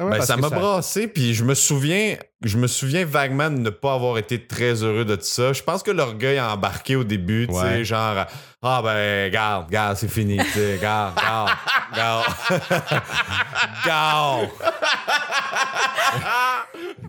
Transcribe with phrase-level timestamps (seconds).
[0.00, 3.58] Ah ouais, Ben, ça m'a brassé, puis je me souviens, je me souviens vaguement de
[3.58, 5.52] ne pas avoir été très heureux de tout ça.
[5.52, 8.24] Je pense que l'orgueil a embarqué au début, tu sais, genre,
[8.62, 11.50] ah ben, garde, garde, c'est fini, tu sais, garde, garde,
[11.94, 12.24] garde,
[13.84, 14.48] garde.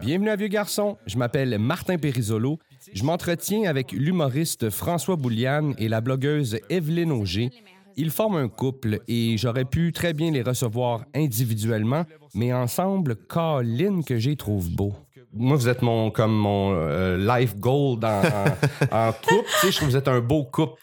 [0.02, 0.98] Bienvenue à Vieux Garçon.
[1.06, 2.60] Je m'appelle Martin Périsolo.
[2.94, 7.52] Je m'entretiens avec l'humoriste François Bouliane et la blogueuse Evelyne Auger.
[7.96, 14.02] Ils forment un couple et j'aurais pu très bien les recevoir individuellement, mais ensemble, Colin
[14.02, 14.94] que j'y trouve beau.
[15.34, 18.48] Moi, vous êtes mon comme mon euh, life goal dans, en,
[19.10, 19.50] en couple.
[19.64, 20.82] Je trouve que vous êtes un beau couple.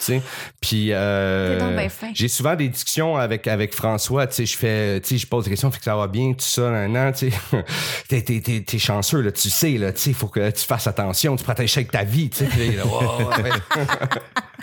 [0.60, 4.26] Puis euh, ben j'ai souvent des discussions avec avec François.
[4.26, 7.12] Je fais, je pose des questions, fait que ça va bien, tout ça, un an.
[8.08, 9.92] T'es t'es t'es t'es chanceux là, tu sais là.
[9.94, 12.30] Sais, faut que tu fasses attention, tu protèges avec ta vie.
[12.76, 12.84] Là,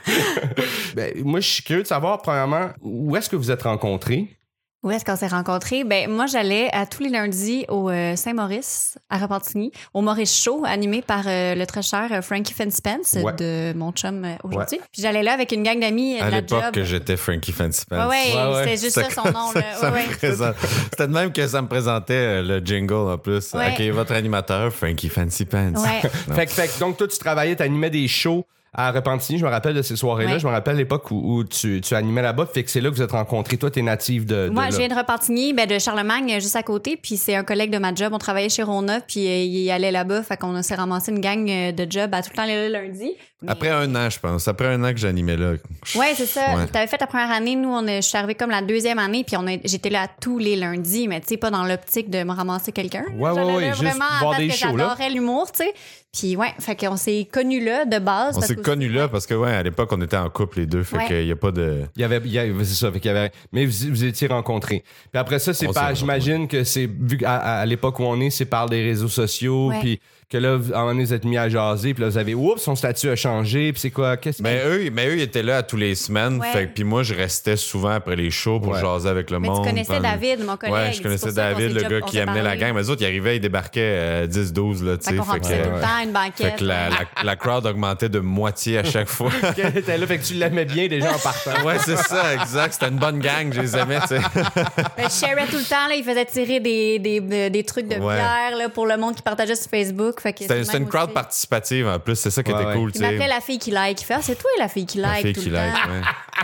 [0.96, 4.36] ben, moi, je suis curieux de savoir premièrement où est-ce que vous êtes rencontrés?
[4.86, 5.84] Où est-ce qu'on s'est rencontrés?
[5.84, 10.64] Ben, moi, j'allais à tous les lundis au euh, Saint-Maurice, à Repentigny, au Maurice Show,
[10.64, 12.80] animé par euh, le très cher euh, Frankie Fence
[13.16, 13.34] Ouais.
[13.34, 14.80] de mon chum euh, aujourd'hui.
[14.92, 18.10] Puis j'allais là avec une gang d'amis À l'époque que j'étais Frankie Fancy Ouais, Pants.
[18.10, 19.52] ouais, Ouais, c'était juste ça son nom.
[19.82, 20.04] Ça, ouais.
[20.20, 20.56] présente-
[20.92, 23.54] C'était de même que ça me présentait le jingle en plus.
[23.56, 23.74] Ouais.
[23.74, 25.74] OK, votre animateur, Frankie Fancy Pants.
[26.36, 28.46] Fait fait que, donc toi, tu travaillais, tu animais des shows
[28.78, 29.40] à Repentigny.
[29.40, 30.34] Je me rappelle de ces soirées-là.
[30.34, 30.40] Ouais.
[30.40, 32.46] Je me rappelle l'époque où, où tu, tu animais là-bas.
[32.46, 33.58] Fait que c'est là que vous êtes rencontrés.
[33.58, 34.70] Toi, t'es native de, de Moi, là.
[34.72, 36.98] je viens de Repentigny, ben, de Charlemagne, juste à côté.
[37.02, 38.12] Puis c'est un collègue de ma job.
[38.14, 40.24] On travaillait chez Rona, puis euh, il allait là-bas.
[40.24, 43.12] Fait qu'on s'est ramassé une gang euh, de job à tout le temps le lundi.
[43.42, 44.48] Mais- Après un an, je pense.
[44.48, 45.54] Après un an que j'animais là.
[45.96, 46.56] Ouais, c'est ça.
[46.56, 46.68] Ouais.
[46.68, 47.56] T'avais fait ta première année.
[47.56, 50.08] Nous, on est, je suis arrivée comme la deuxième année, puis on a- j'étais là
[50.22, 53.04] tous les lundis, mais tu sais, pas dans l'optique de me ramasser quelqu'un.
[53.18, 55.74] Ouais, ouais, ouais, juste vraiment voir des shows, j'adorais l'humour, tu sais.
[56.18, 58.38] Puis ouais, fait qu'on s'est connus là de base.
[58.38, 59.08] On s'est connus là ouais.
[59.12, 60.84] parce que, ouais, à l'époque, on était en couple les deux.
[60.84, 61.08] Fait Ouais.
[61.08, 61.82] qu'il n'y a pas de.
[61.96, 64.84] Il y avait, y c'est ça, fait qu'il y avait, mais vous, vous étiez rencontrés.
[65.12, 68.20] Puis après ça, c'est s'est j'imagine que c'est, vu qu'à à, à l'époque où on
[68.22, 69.80] est, c'est par des réseaux sociaux, Ouais.
[69.82, 72.10] puis que là, vous- à un moment donné, vous êtes mis à jaser, puis là,
[72.10, 75.16] vous avez, oups, son statut a changé, puis c'est quoi, qu'est-ce Mais eux, mais eux,
[75.18, 76.40] ils étaient là à tous les semaines.
[76.40, 76.48] Ouais.
[76.52, 78.82] Fait que- puis moi, je restais souvent après les shows pour Ouais.
[78.82, 79.64] jaser avec le Mais monde.
[79.64, 80.74] tu connaissais prendre- David, mon collègue.
[80.76, 82.74] Ouais, je connaissais David, le gars qui amenait la gang.
[82.74, 85.24] Mais eux autres, ils arrivaient, ils débarquaient euh, 10-12, là, tu Fait sais.
[85.24, 86.36] Fait que, tout le temps une banquette.
[86.48, 86.96] fait que la, ouais.
[87.18, 89.30] la, la crowd augmentait de moitié à chaque fois.
[89.44, 89.54] là,
[90.08, 91.64] fait que tu l'aimais bien déjà en partant.
[91.66, 92.74] ouais, c'est ça, exact.
[92.74, 94.20] C'était une bonne gang, je les aimais, tu sais.
[94.98, 97.96] Je sharais tout le temps, là, il faisait tirer des, des, des, des trucs de
[97.96, 98.16] Ouais.
[98.16, 100.15] bière là, pour le monde qui partageait sur Facebook.
[100.16, 101.14] Que C'était une crowd aussi.
[101.14, 102.76] participative en plus, c'est ça qui Ouais, était ouais.
[102.76, 104.02] cool, tu Il m'appelait la fille qui like.
[104.02, 105.12] Il fait, ah, c'est toi la fille qui like.
[105.12, 105.90] La fille tout qui le like, temps.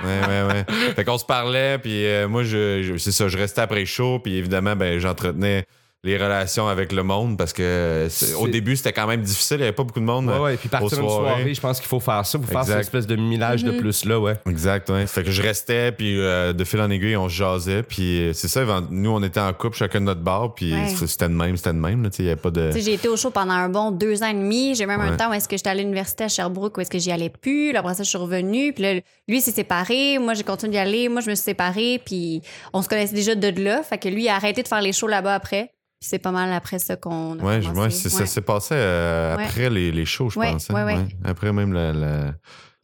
[0.06, 0.10] ouais.
[0.10, 0.94] ouais, ouais, ouais.
[0.96, 3.86] Fait qu'on se parlait, puis euh, moi, je, je- c'est ça, je restais après le
[3.86, 5.66] show, puis évidemment, ben, j'entretenais
[6.04, 9.60] les relations avec le monde parce que au C'est- début, c'était quand même difficile, il
[9.60, 10.28] n'y avait pas beaucoup de monde.
[10.30, 12.66] Ouais, ouais, puis aux partir une soirée, je pense qu'il faut faire ça, faut faire
[12.66, 13.76] cette espèce de millage Mm-hmm.
[13.76, 14.34] de plus là, ouais.
[14.50, 15.06] Exact, ouais.
[15.06, 18.48] Fait que je restais, puis euh, de fil en aiguille, on se jasait, puis c'est
[18.48, 20.88] ça, nous, on était en couple, chacun de notre bar, puis Ouais.
[21.06, 22.68] c'était de même, c'était de même, là, tu sais, il n'y avait pas de...
[22.72, 24.74] Tu sais, J'ai été au show pendant un bon deux ans et demi.
[24.74, 26.98] J'ai même un temps où est-ce que j'étais à l'université à Sherbrooke, où est-ce que
[26.98, 27.74] j'y allais plus.
[27.74, 28.74] Là, après ça, je suis revenue.
[28.74, 29.04] Puis là, lui,
[29.38, 30.18] il s'est séparé.
[30.18, 31.10] Moi, j'ai continué d'y aller.
[31.10, 32.02] Moi, je me suis séparée.
[32.04, 32.42] Puis
[32.74, 33.84] on se connaissait déjà de là.
[33.84, 35.72] Fait que lui, il a arrêté de faire les shows là-bas après.
[36.02, 38.06] Puis c'est pas mal après ça qu'on a Ouais, je- commencé.
[38.08, 40.68] ouais, ça s'est passé euh, après les, les shows, je Ouais, pense.
[40.72, 41.08] hein.
[41.24, 41.94] Après même la...
[41.94, 42.34] la-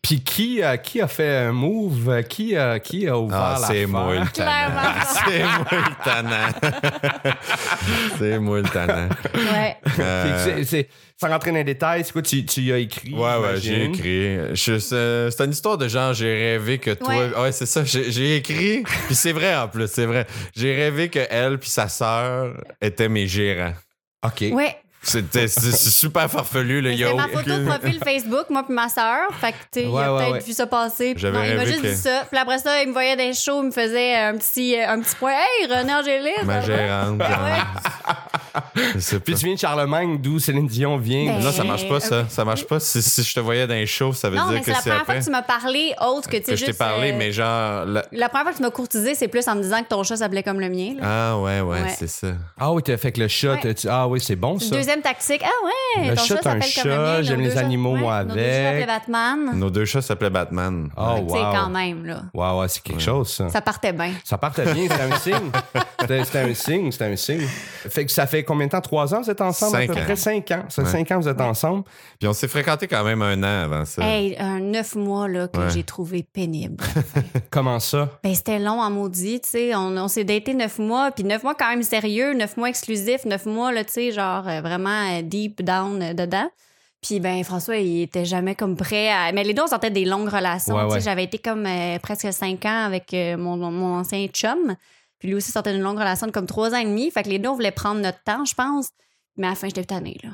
[0.07, 3.75] Puis qui, euh, qui a fait un move, qui, euh, qui a ouvert Ah, l'affaire?
[3.75, 4.94] c'est moi le tannant.
[5.25, 7.34] c'est moi le tannant.
[8.17, 9.09] c'est moi le tannant.
[9.35, 9.78] Ouais.
[10.00, 10.63] Euh,
[11.19, 13.13] sans rentrer dans les détails, c'est quoi, tu, tu y as écrit?
[13.13, 14.56] Ouais, ouais, j'ai écrit.
[14.56, 17.09] C'est c'est une histoire de genre, j'ai rêvé que toi.
[17.09, 17.38] Ouais.
[17.41, 17.84] Ouais, c'est ça.
[17.84, 18.84] J'ai j'ai écrit.
[19.07, 20.25] Puis c'est vrai en plus, c'est vrai.
[20.56, 23.73] J'ai rêvé que elle puis sa sœur étaient mes gérants.
[24.25, 24.46] OK.
[24.53, 24.78] Ouais.
[25.02, 27.16] C'était super farfelu, le C'est yo.
[27.16, 29.30] ma photo de profil Facebook, moi puis ma sœur.
[29.40, 30.40] Fait que, tu sais, il Ouais, a ouais, peut-être ouais.
[30.44, 31.16] vu ça passer.
[31.24, 32.25] Non, il m'a juste que- dit ça.
[32.30, 34.90] Puis après ça, il me voyait dans les shows, il me faisait un petit, euh,
[34.90, 35.31] un petit point.
[35.34, 36.44] Hey, René Angéliste!
[36.44, 37.22] Ma gérante.
[38.73, 39.19] Puis pas.
[39.40, 41.25] tu viens de Charlemagne, d'où Céline Dion vient.
[41.34, 42.25] Ben, Non, ça marche pas, ça.
[42.29, 42.79] Ça marche pas.
[42.79, 44.78] Si, si je te voyais dans les shows, ça veut Non, dire que c'est la
[44.81, 47.12] c'est première fois que tu m'as parlé, autre que tu sais, que je t'ai parlé,
[47.12, 47.85] euh, mais genre.
[47.85, 50.03] la- La première fois que tu m'as courtisé, c'est plus en me disant que ton
[50.03, 50.96] chat s'appelait comme le mien.
[51.00, 51.03] là.
[51.34, 51.96] Ah, ouais, ouais, Ouais.
[51.97, 52.28] c'est ça.
[52.59, 53.59] Ah oui, t'as fait que le chat, Ouais.
[53.62, 54.76] t'as- tu- ah oui, c'est bon Une ça.
[54.76, 55.41] Deuxième tactique.
[55.43, 57.22] Ah ouais, Le ton chat, chat t'as un s'appelle comme le mien.
[57.22, 58.85] j'aime Nos les deux chats- animaux, moi, avec.
[58.87, 59.52] Batman.
[59.55, 60.90] Nos deux chats s'appelaient Batman.
[60.97, 61.35] Oh, wow.
[61.53, 62.22] quand même, là.
[62.34, 63.49] Ouais, ouais, c'est quelque chose, ça.
[63.49, 64.11] Ça partait bien.
[64.23, 65.52] Ça partait bien, c'était un signe.
[65.99, 67.47] C'était c'était un signe, c'était un signe.
[67.90, 68.82] Fait que ça fait combien de temps?
[68.82, 69.72] Trois ans, vous êtes ensemble?
[69.73, 70.03] Cinq à peu ans.
[70.03, 70.16] près?
[70.16, 70.64] Cinq ans.
[70.70, 70.91] Ça fait Ouais.
[71.05, 71.84] cinq ans vous êtes ensemble.
[72.20, 74.02] Puis on s'est fréquenté quand même un an avant ça.
[74.03, 75.70] Hey, un neuf mois là, que Ouais.
[75.70, 76.84] j'ai trouvé pénible.
[77.52, 78.09] Comment ça?
[78.23, 79.76] Ben, c'était long en maudit, tu sais.
[79.76, 83.26] On, on s'est daté neuf mois, puis neuf mois quand même sérieux, neuf mois exclusifs,
[83.26, 86.50] neuf mois, là, tu sais, genre euh, vraiment euh, deep down euh, dedans.
[87.00, 89.32] Puis ben François, il était jamais comme prêt à...
[89.32, 90.76] Mais les deux, on sortait des longues relations.
[90.76, 90.96] Ouais, tu sais.
[90.96, 91.02] ouais.
[91.02, 94.76] J'avais été comme euh, presque cinq ans avec euh, mon, mon ancien chum.
[95.19, 97.09] Puis lui aussi sortait d'une longue relation de comme trois ans et demi.
[97.11, 98.90] Fait que les deux, on voulait prendre notre temps, je pense.
[99.37, 100.29] Mais à la fin, j'étais tannée, là.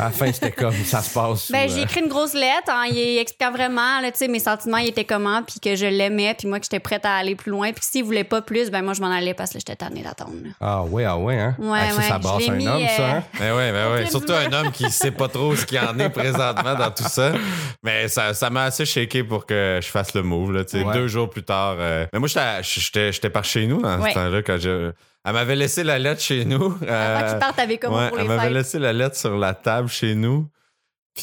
[0.00, 1.50] À la fin, c'était comme ça se passe.
[1.52, 4.40] Ben, ou, j'ai euh, écrit une grosse lettre en expliquant vraiment, là, tu sais, mes
[4.40, 7.34] sentiments, ils étaient comment, puis que je l'aimais, puis moi, que j'étais prête à aller
[7.36, 7.72] plus loin.
[7.72, 10.32] Puis s'il voulait pas plus, ben moi, je m'en allais parce que j'étais tannée d'attendre.
[10.44, 10.50] là.
[10.60, 11.54] Ah ouais, ah ouais, hein?
[11.58, 13.22] Ouais, Ah, ça, ça ouais, brasse je l'ai un mis, homme, ça, euh, hein?
[13.38, 14.06] Ben ouais, ben ouais.
[14.10, 17.32] Surtout un homme qui sait pas trop ce qu'il en est présentement dans tout ça.
[17.82, 20.52] Mais ça ça m'a assez shaké pour que je fasse le move.
[20.52, 20.84] Là, tu sais.
[20.84, 20.94] Ouais.
[20.94, 21.76] Deux jours plus tard.
[21.78, 24.10] euh, Mais moi, j'étais- j'étais j'étais par chez nous dans Ouais.
[24.10, 24.42] ce temps-là.
[24.42, 24.90] Quand je...
[25.24, 26.76] Elle m'avait laissé la lettre chez nous.
[26.86, 28.52] Avant euh, qu'ils partent avec comment ouais, pour elle les m'avait fêtes.
[28.52, 30.48] laissé la lettre sur la table chez nous.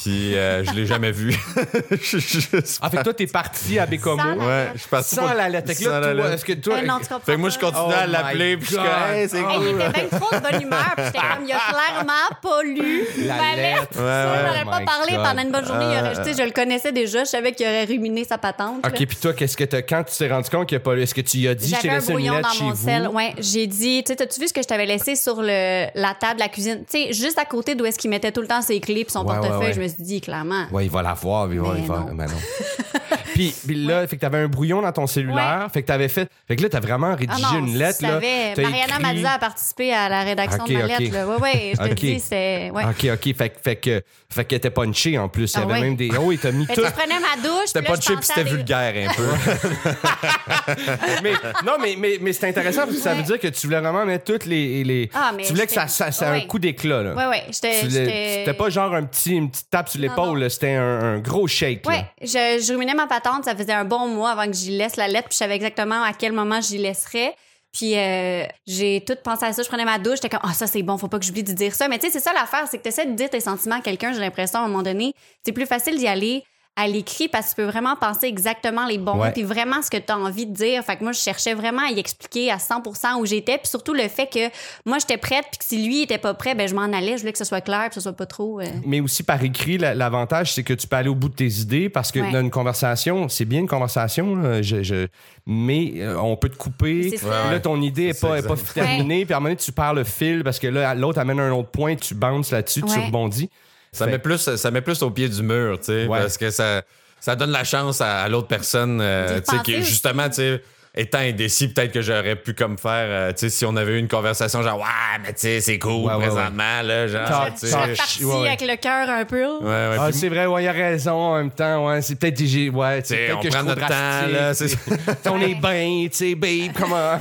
[0.04, 1.34] Puis euh, je l'ai jamais vue.
[1.92, 5.16] Je suis juste Ah, fait que toi, t'es parti à Bécomo Ouais, je suis parti
[5.16, 5.68] sans pour- la lettre.
[5.70, 6.34] Fait que sans là, la toi, lettre.
[6.36, 6.82] est-ce que toi.
[6.82, 7.72] Non, tu Fait que moi, je pas.
[7.72, 8.58] continuais Oh à l'appeler.
[8.58, 8.86] Puis je suis God.
[8.86, 9.38] comme, hey, c'est.
[9.38, 9.68] Hey, il cool.
[9.82, 10.94] était bien trop de bonne humeur.
[10.96, 13.82] Puis j'étais comme, il a clairement pas lu La ma lettre.
[13.96, 14.40] Ouais, Ça, ouais.
[14.48, 15.24] j'aurais Oh pas parlé God.
[15.24, 15.86] pendant une bonne journée.
[15.86, 17.24] il aurait- Euh, tu sais, je le connaissais déjà.
[17.24, 18.86] Je savais qu'il aurait ruminé sa patente.
[18.86, 19.82] Ok, puis toi, qu'est-ce que t'as.
[19.82, 20.96] Quand tu t'es rendu compte qu'il n'y a pas.
[20.98, 22.86] Est-ce que tu y as dit, un laissé une lettre dans chez mon vous?
[22.86, 23.08] sel.
[23.08, 26.14] Ouais, j'ai dit, tu sais, t'as-tu vu ce que je t'avais laissé sur le, la
[26.20, 26.84] table de la cuisine?
[26.90, 29.12] Tu sais, juste à côté d'où est-ce qu'il mettait tout le temps ses clés puis
[29.12, 30.66] son portefeuille, me suis dit, clairement.
[30.72, 32.14] Ouais, il va la voir, il va, Mais il va- non.
[32.14, 32.34] mais non.
[33.36, 35.68] puis, puis là, fait que t'avais un brouillon dans ton cellulaire.
[35.74, 36.30] Fait que t'avais fait.
[36.48, 37.98] Fait que là, t'as vraiment Ah rédigé non, une lettre.
[38.00, 38.10] tu là.
[38.14, 38.54] savais.
[38.56, 41.14] T'as Mariana m'a écrit- dit à participer à la rédaction de ma lettre.
[41.14, 41.28] là.
[41.28, 41.96] Ouais, ouais, je te Ok.
[41.96, 42.72] dis, c'est.
[42.72, 42.84] Ouais.
[42.86, 43.36] Ok, ok.
[43.36, 44.02] Fait, fait que.
[44.30, 45.54] Fait qu'elle était punchée en plus.
[45.54, 45.82] Il y Ah avait ouais.
[45.82, 46.10] même des.
[46.18, 46.74] Oh, oui, t'as mis tout.
[46.76, 47.68] je prenais ma douche.
[47.68, 49.28] C'était cheap, puis c'était vulgaire un peu.
[51.24, 51.32] mais,
[51.66, 53.24] non, mais, mais, mais c'est intéressant parce que ça veut Ouais.
[53.24, 54.84] dire que tu voulais vraiment mettre toutes les.
[54.84, 55.10] les...
[55.14, 56.48] Ah, tu voulais que ça, ça, un ouais.
[56.48, 57.02] coup d'éclat.
[57.14, 57.44] Ouais, ouais.
[57.62, 61.48] Voulais- j'étais- C'était pas genre un petit, une petite tape sur l'épaule, c'était un, gros
[61.48, 61.88] shake.
[61.88, 63.08] Ouais, je, ruminais ma
[63.44, 65.30] Ça faisait un bon mois avant que j'y laisse la lettre.
[65.30, 67.36] Puis je savais exactement à quel moment j'y laisserais.
[67.72, 69.62] Puis euh, j'ai tout pensé à ça.
[69.62, 70.16] Je prenais ma douche.
[70.16, 70.98] J'étais comme, ah, ça, c'est bon.
[70.98, 71.88] Faut pas que j'oublie de dire ça.
[71.88, 72.68] Mais tu sais, c'est ça l'affaire.
[72.70, 74.14] C'est que tu essaies de dire tes sentiments à quelqu'un.
[74.14, 75.14] J'ai l'impression, à un moment donné,
[75.44, 76.44] c'est plus facile d'y aller
[76.78, 79.32] à l'écrit parce que tu peux vraiment penser exactement les bons Ouais.
[79.32, 80.84] puis vraiment ce que tu as envie de dire.
[80.84, 83.58] Fait que moi, je cherchais vraiment à y expliquer à 100% où j'étais.
[83.58, 84.50] Puis surtout le fait que
[84.86, 85.46] moi, j'étais prête.
[85.52, 87.14] Puis que si lui était pas prêt, ben je m'en allais.
[87.16, 88.60] Je voulais que ce soit clair puis que ce soit pas trop...
[88.60, 91.36] euh, Mais aussi par écrit, la- l'avantage, c'est que tu peux aller au bout de
[91.36, 92.32] tes idées parce que Ouais.
[92.32, 95.08] dans une conversation, c'est bien une conversation, là, je, je-
[95.48, 97.10] mais euh, on peut te couper.
[97.24, 99.24] Ouais, Là, ton idée pas, est pas terminée.
[99.26, 101.52] Puis à un moment donné, tu perds le fil parce que là, l'autre amène un
[101.54, 103.50] autre point, tu bounces là-dessus, tu rebondis.
[103.96, 106.20] Ça Fait- met, plus, ça met plus au pied du mur, tu sais, Ouais.
[106.20, 106.82] parce que ça,
[107.20, 110.64] ça donne la chance à, à l'autre personne, euh, tu sais, qui justement, tu sais,
[110.96, 114.00] étant indécis, peut-être que j'aurais pu comme faire, euh, tu sais, si on avait eu
[114.00, 117.68] une conversation genre, ouais, mais tu sais, c'est cool Ouais, ouais, présentement, là, genre, tu
[117.68, 118.48] Je sais.
[118.48, 119.44] avec le cœur un peu.
[119.46, 121.88] Ouais, ouais, Ah, c'est vrai, ouais, il a raison en même temps.
[121.88, 122.40] Ouais, c'est peut-être
[122.72, 125.56] ouais, tu sais, on que je prend trop notre temps, là, c'est T'sais, on est
[125.56, 126.96] bien, tu sais, babe, comment?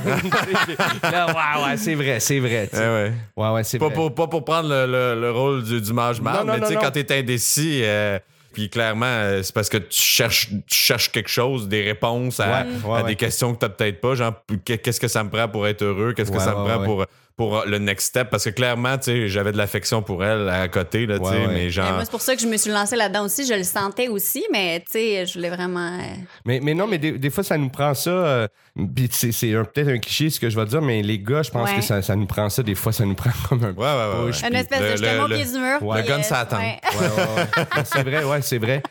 [1.03, 2.67] Là, ouais, ouais, c'est vrai, c'est vrai.
[2.67, 2.79] t'sais.
[2.79, 3.13] Ouais, ouais.
[3.35, 3.95] Ouais, ouais, c'est Pas vrai.
[3.95, 6.75] pour, pas pour prendre le, le- le rôle du, du Non, non, mais tu sais,
[6.75, 8.19] quand t'es indécis, euh,
[8.55, 12.47] puis clairement, euh, c'est parce que tu cherches, tu cherches quelque chose, des réponses à,
[12.47, 13.09] Ouais, ouais, à ouais.
[13.09, 14.15] des questions que t'as peut-être pas.
[14.15, 16.13] Genre, qu'est-ce que ça me prend pour être heureux?
[16.13, 16.85] Qu'est-ce que Ouais, ça me prend ouais.
[16.85, 17.05] pour,
[17.35, 18.29] pour le next step?
[18.29, 21.31] Parce que clairement, tu sais, j'avais de l'affection pour elle à côté, là, tu sais,
[21.31, 21.53] Ouais, ouais.
[21.53, 21.91] mais Et genre.
[21.91, 23.45] moi, c'est pour ça que je me suis lancée là-dedans aussi.
[23.45, 25.99] Je le sentais aussi, mais tu sais, je voulais vraiment.
[25.99, 26.15] euh,
[26.45, 28.09] Mais, mais non, mais des, des fois, ça nous prend ça.
[28.09, 31.17] euh, Puis c'est c'est un- peut-être un cliché ce que je vais dire, mais les
[31.17, 31.77] gars, je pense Ouais.
[31.77, 32.61] que ça, ça nous prend ça.
[32.61, 33.71] Des fois, ça nous prend comme un.
[33.71, 34.31] Ouais, ouais, ouais.
[34.31, 34.41] Push.
[34.41, 34.49] ouais.
[34.49, 34.95] Une espèce le- de.
[34.97, 35.81] J'étais le- mon le- pied du mur.
[35.83, 36.01] Ouais.
[36.01, 36.57] Le gun, ça attend.
[36.57, 36.79] ouais.
[36.99, 37.83] Ouais, ouais, ouais.
[37.85, 38.83] c'est vrai, ouais, c'est vrai.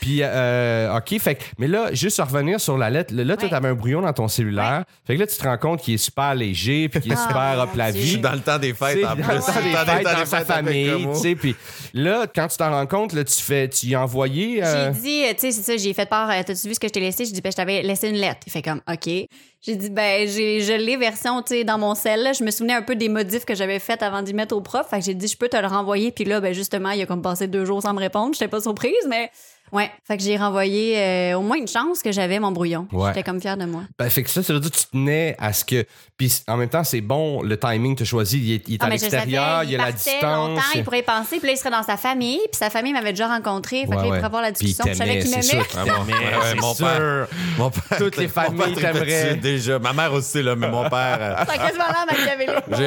[0.00, 3.44] Puis, euh, OK, fait que- mais là, juste à revenir sur la lettre, là, toi,
[3.44, 3.50] Ouais.
[3.50, 4.84] t'avais un brouillon dans ton cellulaire.
[5.06, 7.26] Fait que là, tu te rends compte qu'il est super léger, puis qu'il est Ah,
[7.28, 8.00] super up la Dieu.
[8.00, 8.22] Je suis vie.
[8.22, 9.22] dans le temps des Tu fêtes, en dans plus.
[9.22, 11.34] le temps des Dans fêtes, temps dans des sa fêtes avec famille, tu sais.
[11.34, 11.56] Puis
[11.94, 14.64] là, quand tu t'en rends compte, là, tu fais, tu y as envoyé.
[14.64, 16.30] euh, J'ai dit, euh, tu sais, c'est ça, j'ai fait part.
[16.30, 17.24] euh, T'as-tu vu ce que je t'ai laissé?
[17.26, 18.40] J'ai dit, ben, je t'avais laissé une lettre.
[18.46, 19.10] Il fait comme, OK.
[19.62, 22.22] J'ai dit, ben, j'ai, je l'ai version, tu sais, dans mon sel.
[22.22, 22.32] là.
[22.32, 24.86] Je me souvenais un peu des modifs que j'avais faits avant d'y mettre au prof.
[24.88, 26.12] Fait que j'ai dit, je peux te le renvoyer.
[26.12, 28.32] Puis là, ben, justement, il a comme passé deux jours sans me répondre.
[28.32, 29.30] J'étais pas surprise, mais
[29.72, 29.90] ouais.
[30.06, 32.86] Fait que j'ai renvoyé euh, au moins une chance que j'avais mon brouillon.
[32.92, 33.08] Ouais.
[33.08, 33.82] J'étais comme fière de moi.
[33.98, 35.84] Ben, fait que ça, ça veut dire que tu tenais à ce que.
[36.16, 38.38] Puis en même temps, c'est bon, le timing que tu as choisi.
[38.38, 40.22] Il est, il est Ah, à l'extérieur, il y a la distance.
[40.22, 42.92] longtemps, il pourrait y penser, puis là, il serait dans sa famille, puis sa famille
[42.92, 45.18] m'avait déjà rencontré, fait que Ouais, là, il pourrait avoir la discussion, puis je savais
[45.20, 45.66] qu'il c'est m'aimait.
[45.76, 47.26] Ah, mon père.
[47.58, 47.98] Mon père.
[47.98, 49.36] Toutes les familles t'aimeraient.
[49.36, 49.78] Déjà.
[49.78, 51.18] Ma mère aussi, là, mais mon père.
[51.20, 51.84] euh, quasiment.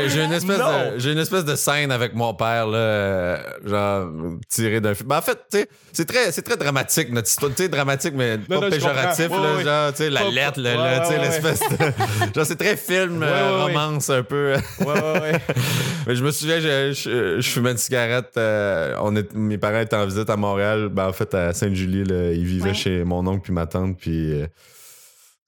[0.09, 4.07] J'ai une, espèce de, j'ai une espèce de scène avec mon père, là, genre,
[4.49, 5.09] tirée d'un film.
[5.09, 7.51] Ben, en fait, tu sais, c'est très, c'est très dramatique, notre histoire.
[7.55, 10.59] Tu sais, dramatique, mais Non, pas non, péjoratif, là, Ouais, genre, tu sais, la lettre,
[10.59, 11.75] là, ouais, là, tu sais, l'espèce de.
[12.35, 13.73] genre, c'est très film, Ouais, euh, ouais, ouais.
[13.77, 14.53] romance, un peu.
[14.79, 15.39] Ouais, ouais, ouais.
[16.07, 18.31] mais je me souviens, je, je, je fumais une cigarette.
[18.37, 22.03] euh, on est, mes parents étaient en visite à Montréal, ben, en fait, à Sainte-Julie,
[22.35, 22.73] ils vivaient Ouais.
[22.73, 24.41] chez mon oncle puis ma tante, puis.
[24.41, 24.47] euh,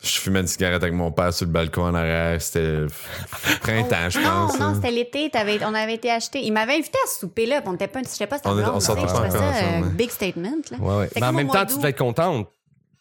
[0.06, 2.42] je fumais une cigarette avec mon père sur le balcon en arrière.
[2.42, 2.86] C'était
[3.62, 4.60] printemps, je non, pense.
[4.60, 4.74] non, hein.
[4.76, 6.42] c'était l'été, t'avais- on avait été acheté.
[6.44, 8.80] Il m'avait invité à souper là, on était pas, je sais pas, c'était On on
[8.80, 9.82] sortait je pas encore ça ouais.
[9.94, 10.78] big statement là.
[10.80, 11.10] Ouais, ouais.
[11.16, 12.48] Mais en même temps, tu devais être contente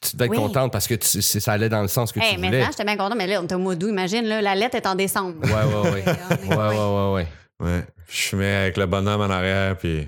[0.00, 0.36] tu devais être Oui.
[0.36, 2.50] contente parce que tu- ça allait dans le sens que Hey, tu voulais.
[2.50, 4.74] maintenant, j'étais bien content, mais là, on est au mois d'août, imagine, là, la lettre
[4.76, 5.36] est en décembre.
[5.42, 6.04] Ouais, ouais, ouais.
[6.50, 7.26] ouais, ouais, ouais, ouais.
[7.60, 7.84] Ouais.
[8.10, 10.06] Je fumais avec le bonhomme en arrière, puis.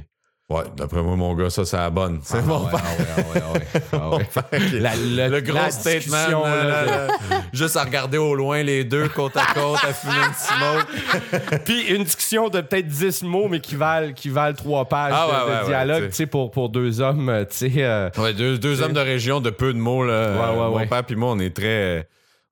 [0.48, 2.20] Ouais, d'après moi, mon gars, ça, c'est la bonne.
[2.22, 4.80] C'est ouais, ouais, ouais, ouais, ouais.
[4.80, 7.42] La- le- gros la statement, là, là, là, là.
[7.52, 11.60] juste à regarder au loin les deux côte à côte à fumer une smoke.
[11.64, 15.26] Puis une discussion de peut-être 10 mots, mais qui valent, qui valent trois pages Ah
[15.26, 16.26] de, ouais, de ouais, ouais, dialogue, tu sais.
[16.26, 17.72] pour, pour deux hommes, euh, tu sais.
[17.78, 20.04] euh, Ouais, deux, deux hommes de région de peu de mots.
[20.04, 20.30] Là.
[20.30, 20.86] Ouais, ouais, Mon ouais.
[20.86, 22.06] père puis moi, on est très.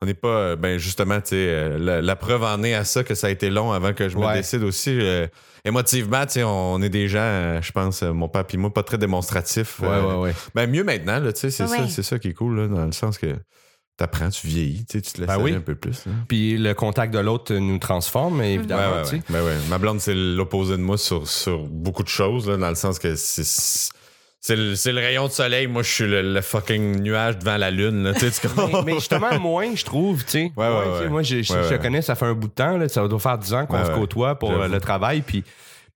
[0.04, 0.28] On n'est pas.
[0.28, 3.28] euh, Ben, justement, tu sais, euh, la, la preuve en est à ça que ça
[3.28, 4.90] a été long avant que je me décide aussi.
[5.00, 5.26] euh,
[5.64, 8.72] émotivement, tu sais, on est des gens, euh, je pense, euh, mon père puis moi,
[8.72, 9.80] pas très démonstratifs.
[9.80, 10.34] Ouais, euh, ouais, ouais.
[10.54, 11.78] Ben, mieux maintenant, là, tu sais, c'est Ouais.
[11.78, 13.34] ça, c'est ça qui est cool, là, dans le sens que
[13.96, 15.54] t'apprends, tu vieillis, tu sais, tu te laisses Ben aller oui.
[15.54, 16.04] un peu plus.
[16.04, 16.12] là.
[16.28, 18.96] Puis le contact de l'autre nous transforme, évidemment.
[18.96, 19.14] ouais, tu sais.
[19.16, 19.22] ouais.
[19.30, 19.54] Ben ouais.
[19.70, 22.98] Ma blonde, c'est l'opposé de moi sur, sur beaucoup de choses, là, dans le sens
[22.98, 23.88] que c'est.
[24.46, 27.56] C'est le, c'est le rayon de soleil, moi je suis le, le fucking nuage devant
[27.56, 28.02] la lune.
[28.02, 28.26] Là, tu
[28.58, 30.52] mais, mais justement, moins, je trouve, tu sais.
[30.54, 31.08] Ouais, ouais, Moins, ouais.
[31.08, 33.38] Moi, je, je- je connais, ça fait un bout de temps, là, ça doit faire
[33.38, 34.74] 10 ans qu'on se côtoie pour euh, J'avoue.
[34.74, 35.44] le travail, puis,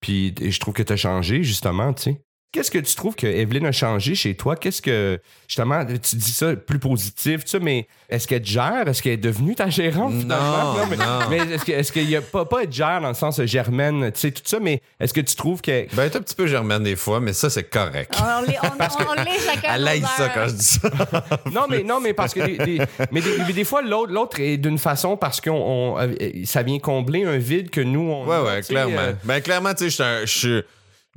[0.00, 2.22] puis je trouve que tu as changé, justement, tu sais.
[2.50, 4.56] Qu'est-ce que tu trouves que Evelyne a changé chez toi?
[4.56, 8.88] Qu'est-ce que, justement, tu dis ça plus positif, tu sais, mais est-ce qu'elle te gère?
[8.88, 10.72] Est-ce qu'elle est devenue ta gérante, finalement?
[10.78, 11.04] Non, mais, non.
[11.28, 14.10] mais est-ce que- est-ce qu'il y a pas, pas être gère dans le sens germaine,
[14.12, 15.94] tu sais, tout ça, mais est-ce que tu trouves que.
[15.94, 18.14] Ben, t'es un petit peu germaine des fois, mais ça, c'est correct.
[18.18, 18.68] On l'est on,
[19.10, 19.74] on l'est chacun.
[19.74, 20.88] Elle aille ça quand je dis ça.
[21.52, 24.40] Non, mais non, mais parce que des, des- mais des, mais des fois l'autre l'autre
[24.40, 26.14] est d'une façon parce qu'on on, euh,
[26.44, 28.96] ça vient combler un vide que nous on Ouais, ouais, clairement.
[28.98, 30.62] euh, Ben, clairement, tu sais, je suis un- je suis.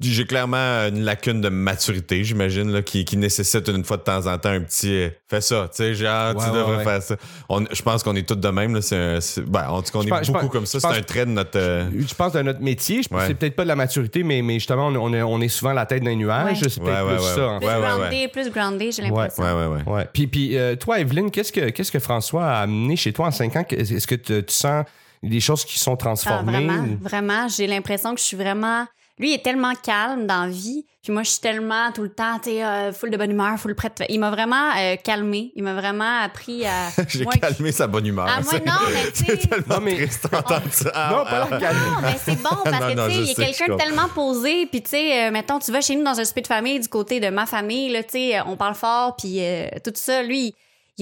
[0.01, 4.25] J'ai clairement une lacune de maturité, j'imagine, là, qui, qui nécessite une fois de temps
[4.25, 6.83] en temps un petit euh, fais ça, tu sais, genre, Ouais, tu ouais, devrais ouais.
[6.83, 7.15] faire ça.
[7.49, 8.81] On- je pense qu'on est tous de même, là.
[8.81, 10.79] C'est un- ben, en tout cas, on Je est pense- je beaucoup pense- comme ça.
[10.79, 11.57] C'est un trait de notre.
[11.59, 14.87] euh, je pense de notre métier, c'est peut-être pas de la maturité, mais, mais justement,
[14.87, 16.61] on, on est, on est souvent la tête d'un nuage.
[16.61, 16.69] Ouais.
[16.69, 17.47] C'est peut-être Ouais, plus ouais, ça.
[17.47, 17.53] ouais.
[17.53, 19.43] en Plus groundé, plus groundé, j'ai l'impression.
[19.43, 19.93] Ouais, ouais, ouais.
[19.93, 20.07] Ouais.
[20.11, 23.31] Puis, puis euh, toi, Evelyne, qu'est-ce que, qu'est-ce que François a amené chez toi en
[23.31, 23.65] cinq ans?
[23.69, 24.85] Est-ce que tu, tu sens
[25.21, 26.51] des choses qui sont Ah, transformées?
[26.65, 27.47] vraiment, ou- vraiment.
[27.47, 28.85] J'ai l'impression que je suis vraiment.
[29.19, 30.85] Lui, il est tellement calme dans la vie.
[31.03, 33.57] Puis moi, je suis tellement tout le temps, tu sais, euh, full de bonne humeur,
[33.59, 34.03] full prête.
[34.09, 35.51] Il m'a vraiment euh, calmé.
[35.55, 36.89] Il m'a vraiment appris à.
[37.07, 38.27] J'ai Moi, calmé sa bonne humeur.
[38.29, 40.91] Ah, moi, non, mais tu sais- C'est tellement Non, mais- triste d'entendre ça.
[41.11, 41.77] Non, pas la calme.
[41.79, 44.09] Non, mais c'est bon parce Non, que, non, tu sais, il y a quelqu'un tellement
[44.13, 44.67] posé.
[44.67, 46.87] Puis, tu sais, euh, mettons, tu vas chez nous dans un souper de famille du
[46.87, 50.21] côté de ma famille, là, tu sais, on parle fort, puis euh, tout ça.
[50.21, 50.53] Lui, il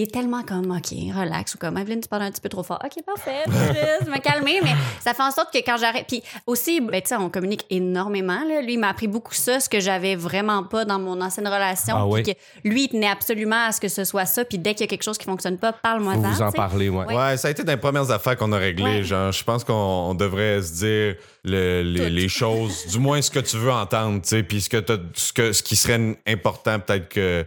[0.01, 2.79] est tellement comme, OK, relax, ou comme, Evelyne, tu parles un petit peu trop fort.
[2.83, 6.05] OK, parfait, je me calmer, mais ça fait en sorte que quand j'arrête.
[6.07, 8.61] Puis aussi, ben, tu sais, on communique énormément, là.
[8.61, 11.95] Lui, il m'a appris beaucoup ça, ce que j'avais vraiment pas dans mon ancienne relation.
[11.97, 12.23] Ah puis oui.
[12.23, 14.45] que lui, il tenait absolument à ce que ce soit ça.
[14.45, 16.89] Puis dès qu'il y a quelque chose qui fonctionne pas, parle-moi Vous vous en parlez,
[16.89, 17.05] ouais.
[17.05, 17.15] Ouais.
[17.15, 18.83] Ouais, ça a été dans les premières affaires qu'on a réglées.
[18.99, 19.03] Ouais.
[19.03, 23.39] Genre, je pense qu'on on devrait se dire le- les, choses, du moins ce que
[23.39, 26.79] tu veux entendre, tu sais, puis ce que t'as- ce que ce qui serait important
[26.79, 27.45] peut-être que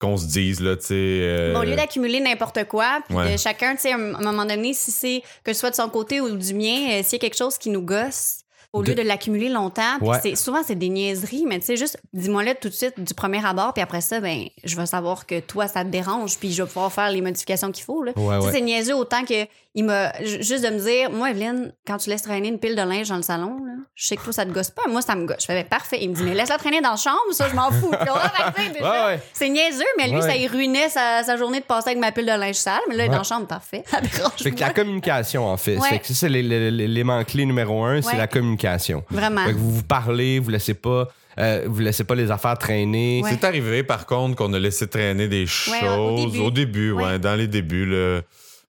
[0.00, 0.94] qu'on se dise là, tu sais.
[0.94, 3.38] euh, Bon, au lieu d'accumuler n'importe quoi, puis Ouais.
[3.38, 6.20] chacun, tu sais, à un moment donné, si c'est que ce soit de son côté
[6.20, 8.40] ou du mien, euh, s'il y a quelque chose qui nous gosse,
[8.72, 10.18] au lieu De- l'accumuler longtemps, Ouais.
[10.22, 13.42] c'est souvent c'est des niaiseries, mais tu sais, juste dis-moi-le tout de suite du premier
[13.46, 16.62] abord, puis après ça, ben, je vais savoir que toi, ça te dérange, puis je
[16.62, 18.02] vais pouvoir faire les modifications qu'il faut.
[18.02, 18.12] Là.
[18.16, 18.52] Ouais, Tu sais, ouais.
[18.52, 22.10] C'est niaiseux autant que il m'a ju- juste de me dire, moi, Evelyne, quand tu
[22.10, 24.44] laisses traîner une pile de linge dans le salon, là, je sais que toi, ça
[24.44, 24.82] te gosse pas.
[24.88, 25.36] Moi, ça me gosse.
[25.40, 25.98] Je fais, ben, parfait.
[26.00, 27.90] Il me dit, mais laisse-la traîner dans la chambre, ça, je m'en fous.
[27.90, 29.20] Ouais, ouais.
[29.32, 30.22] C'est niaiseux, mais lui, Ouais.
[30.22, 32.80] ça y ruinait sa, sa journée de passer avec ma pile de linge sale.
[32.88, 33.12] Mais là, il est Ouais.
[33.14, 33.84] dans la chambre, parfait.
[34.42, 35.76] Fait que la communication, en fait.
[35.76, 39.04] Que c'est l'é- l'é- l'élément clé numéro un, c'est la communication.
[39.10, 39.44] Vraiment.
[39.44, 43.20] Fait que vous vous parlez, vous laissez pas, euh, vous laissez pas les affaires traîner.
[43.22, 43.30] Ouais.
[43.30, 46.44] C'est arrivé, par contre, qu'on a laissé traîner des Ouais, au choses début.
[46.44, 47.18] au début, ouais, Ouais.
[47.18, 47.84] dans les débuts.
[47.86, 48.20] Là.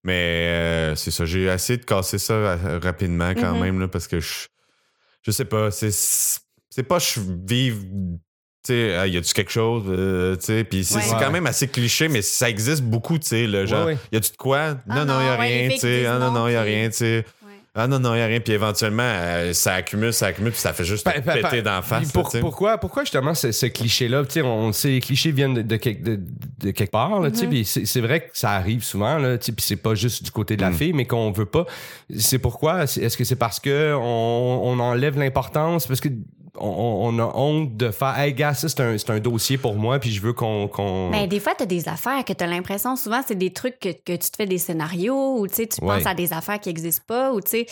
[0.07, 3.59] Mais euh, c'est ça, j'ai essayé de casser ça ra- rapidement quand Mhm.
[3.59, 4.47] même, là, parce que je,
[5.21, 7.81] je sais pas, c'est, c'est pas je vive.
[8.63, 9.83] Tu sais, ah, y a-tu quelque chose?
[9.89, 11.03] euh, tu sais, puis c'est, Ouais.
[11.19, 13.99] quand même assez cliché, mais ça existe beaucoup, tu sais, le genre, Ouais, ouais.
[14.13, 14.59] y a-tu de quoi?
[14.59, 16.05] Ah non, non, y a non, rien, tu sais.
[16.05, 17.25] Ah non, non, non, y a rien, tu sais.
[17.79, 18.39] Ah non, non, y a rien.
[18.39, 21.50] Puis éventuellement, euh, ça accumule, ça accumule, puis ça fait juste Pa- te pa- pa-
[21.50, 22.12] péter d'en face.
[22.12, 24.24] Pour- là, pourquoi, pourquoi justement ce, ce cliché-là?
[24.25, 26.19] Tu sais, On, sait les clichés viennent de, de, quelque- de-
[26.60, 27.19] de quelque part.
[27.19, 27.50] là, tu sais, Mhm.
[27.51, 29.17] puis c'est c'est vrai que ça arrive souvent.
[29.19, 30.74] Là, tu sais, puis c'est pas juste du côté de la Mm.
[30.74, 31.65] fille, mais qu'on veut pas.
[32.17, 32.84] C'est pourquoi?
[32.84, 35.86] Est-ce que c'est parce que on, on enlève l'importance?
[35.86, 36.10] Parce que
[36.59, 39.75] on, on a honte de faire Hey gars, ça c'est un, c'est un dossier pour
[39.75, 40.67] moi, puis je veux qu'on.
[40.67, 43.51] qu'on- Ben, des fois, tu as des affaires que tu as l'impression, souvent, c'est des
[43.53, 45.97] trucs que, que tu te fais des scénarios ou tu sais, tu Ouais.
[45.97, 47.65] penses à des affaires qui n'existent pas ou tu sais,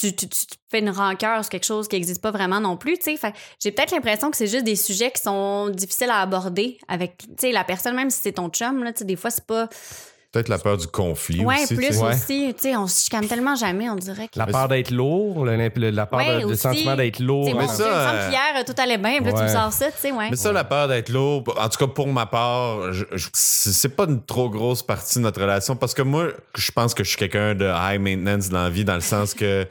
[0.00, 2.96] tu, tu, tu- fais une rancœur sur quelque chose qui n'existe pas vraiment non plus.
[2.98, 3.16] tu sais.
[3.18, 7.18] Fait, J'ai peut-être l'impression que c'est juste des sujets qui sont difficiles à aborder avec
[7.18, 8.82] tu sais, la personne, même si c'est ton chum.
[8.82, 9.68] Là, tu sais, des fois, c'est pas.
[10.32, 11.74] Peut-être la peur du conflit Ouais, aussi.
[11.76, 12.00] plus tu sais.
[12.00, 12.14] Ouais.
[12.14, 12.54] aussi.
[12.54, 14.38] Tu sais, on se chicane tellement jamais, on dirait que.
[14.38, 17.44] La peur d'être lourd, le, le- la peur Ouais, de- le sentiment d'être lourd.
[17.46, 19.86] C'est mais bon, ça, euh, euh, tout allait bien, puis là, tu me sors ça,
[19.92, 20.30] tu sais, ouais.
[20.30, 23.94] Mais ça, la peur d'être lourd, en tout cas pour ma part, je- je- c'est
[23.94, 27.10] pas une trop grosse partie de notre relation parce que moi, je pense que je
[27.10, 29.68] suis quelqu'un de high maintenance dans la vie, dans le sens que, tu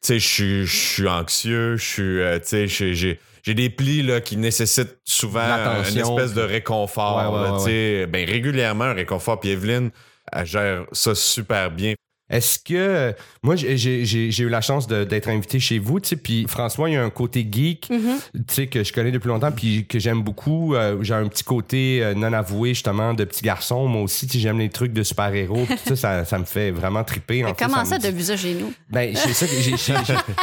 [0.00, 3.54] sais, je suis- je suis anxieux, je suis, euh, tu sais, j'ai- j'ai.
[3.54, 7.16] Des plis là, qui nécessitent souvent une espèce de réconfort.
[7.16, 8.06] Ouais, ouais, là, ouais, tu sais.
[8.06, 9.40] Ben, régulièrement, un réconfort.
[9.40, 9.90] Puis Evelyne,
[10.32, 11.94] elle gère ça super bien.
[12.30, 13.14] Est-ce que.
[13.42, 16.94] Moi, j'ai- eu la chance de- d'être invité chez vous, tu sais, puis François, il
[16.94, 18.20] y a un côté geek, Mm-hmm.
[18.46, 20.74] tu sais, que je connais depuis longtemps, puis que j'aime beaucoup.
[20.74, 23.86] Euh, j'ai un petit côté euh, non avoué, justement, de petit garçon.
[23.86, 26.44] Moi aussi, tu sais, j'aime les trucs de super-héros, puis tout ça, ça, ça me
[26.44, 27.44] fait vraiment triper.
[27.44, 28.72] en Comment me ça, vu ça chez nous?
[28.88, 29.72] Ben, c'est ça que j'ai,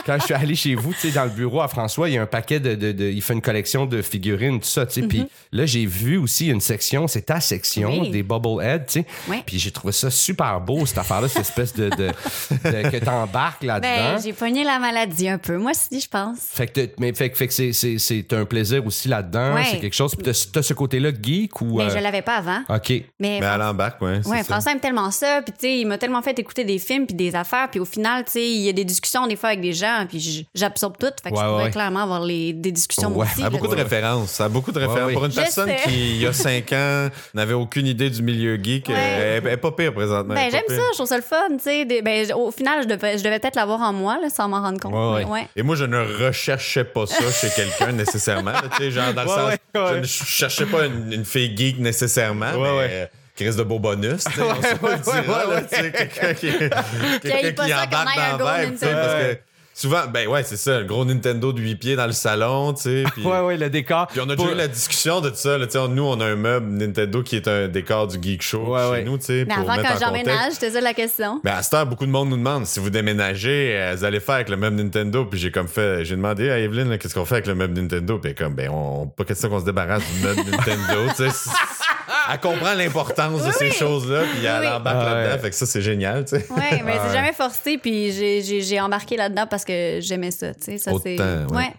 [0.06, 2.18] quand je suis allé chez vous, tu sais, dans le bureau à François, il y
[2.18, 5.02] a un paquet de, de- de- il fait une collection de figurines, tout ça, tu
[5.02, 5.08] sais.
[5.08, 8.02] Puis là, j'ai vu aussi une section, c'est ta section, Mm-hmm.
[8.02, 8.10] Oui.
[8.12, 9.06] des Bubblehead, tu sais.
[9.30, 9.42] Ouais.
[9.46, 13.64] Puis j'ai trouvé ça super beau, cette affaire-là, cette espèce de, de, de- que t'embarques
[13.64, 14.16] là-dedans.
[14.16, 16.40] Ben, j'ai pogné la maladie un peu, moi aussi, je pense.
[16.52, 19.54] fait que, t'as- mais fait, que- fait que c'est, c'est, c'est un plaisir aussi là-dedans,
[19.56, 19.64] Ouais.
[19.72, 20.14] c'est quelque chose.
[20.16, 21.78] Puis t'as, t'as ce côté-là geek ou.
[21.78, 22.60] Mais euh, je l'avais pas avant.
[22.70, 22.90] OK.
[22.90, 24.20] Mais, Mais elle embarque, ouais.
[24.24, 24.44] c'est ouais, ça.
[24.46, 27.16] François aime tellement ça, puis tu sais, il m'a tellement fait écouter des films puis
[27.16, 29.62] des affaires, puis au final, tu sais, il y a des discussions des fois avec
[29.62, 31.72] des gens, puis j'absorbe tout, fait que Ouais, je pourrais ouais.
[31.72, 33.42] clairement avoir les, des discussions Ouais, aussi.
[33.42, 34.32] Ça a beaucoup de références.
[34.32, 35.08] Ça a beaucoup de références.
[35.08, 35.14] ouais.
[35.14, 35.90] Pour une Je personne sais.
[35.90, 38.96] qui, il y a cinq ans, n'avait aucune idée du milieu geek, Ouais.
[38.96, 40.34] elle, elle est pas pire présentement.
[40.34, 40.76] Ben, j'aime pire.
[40.78, 41.86] ça, je trouve ça le fun, tu sais.
[41.86, 44.62] des- Ben, au final, je devais, je devais peut-être l'avoir en moi, là, sans m'en
[44.62, 44.94] rendre compte.
[44.94, 45.48] Ouais, mais ouais.
[45.56, 48.52] Et moi, je ne recherchais pas ça chez quelqu'un nécessairement.
[48.52, 49.92] là, Tu sais, genre dans le Ouais, sens, ouais, ouais.
[49.94, 52.88] je ne cherchais pas une, une fille geek nécessairement, Ouais, mais ouais.
[52.92, 53.06] euh,
[53.36, 54.24] Chris de beau bonus.
[54.24, 56.52] tu sais, on se ouais, le dira, ouais, là, tu sais, quelqu'un qui,
[57.22, 59.40] quelqu'un pas qui embarque dans le vibe, parce que
[59.80, 62.82] souvent, ben ouais, c'est ça, le gros Nintendo de 8 pieds dans le salon, tu
[62.82, 63.04] sais.
[63.14, 64.08] puis- Ouais, ouais, le décor.
[64.08, 65.58] Puis on a Pour- déjà eu la discussion de ça.
[65.58, 68.42] Là, Tu sais, nous, on a un meuble Nintendo qui est un décor du Geek
[68.42, 69.04] Show Ouais, chez ouais.
[69.04, 71.40] nous, tu sais, Mais pour avant, quand j'emménage, c'était ça la question.
[71.44, 74.20] Ben, à cette heure, beaucoup de monde nous demande si vous déménagez, euh, vous allez
[74.20, 75.26] faire avec le meuble Nintendo?
[75.26, 77.80] Puis j'ai comme fait, j'ai demandé à Evelyn, là, qu'est-ce qu'on fait avec le meuble
[77.80, 78.18] Nintendo?
[78.18, 81.50] Puis comme, ben, on, pas question qu'on se débarrasse du meuble Nintendo, tu sais.
[82.32, 84.68] Elle comprend l'importance de ces choses-là, puis elle Oui.
[84.68, 85.34] embarque Ah, là-dedans.
[85.36, 85.40] ouais.
[85.40, 86.46] Fait que ça, c'est génial, tu sais.
[86.52, 90.78] Ouais, mais c'est jamais forcé, puis j'ai- embarqué là-dedans parce que j'aimais ça, tu sais.
[90.78, 91.16] Ça, c'est.
[91.16, 91.72] Autant, ouais.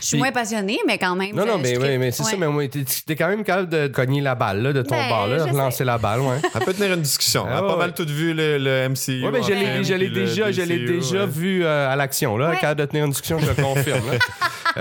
[0.00, 1.34] Je suis Puis- moins passionnée, mais quand même.
[1.36, 2.30] Non, non, mais, je mais, mais c'est Ouais.
[2.30, 4.94] ça, mais moi, t'es, t'es quand même capable de cogner la balle, là, de ton
[4.94, 5.84] Ben, bord, là, relancer sais.
[5.84, 6.36] la balle, ouais.
[6.54, 7.44] Elle peut tenir une discussion.
[7.46, 9.24] Elle Ah, a pas mal tout vu le, le MCU.
[9.24, 9.52] Ouais, ben, je
[9.94, 13.38] l'ai, déjà, je l'ai déjà vu euh, à l'action, là, capable de tenir une discussion,
[13.38, 14.00] je le confirme.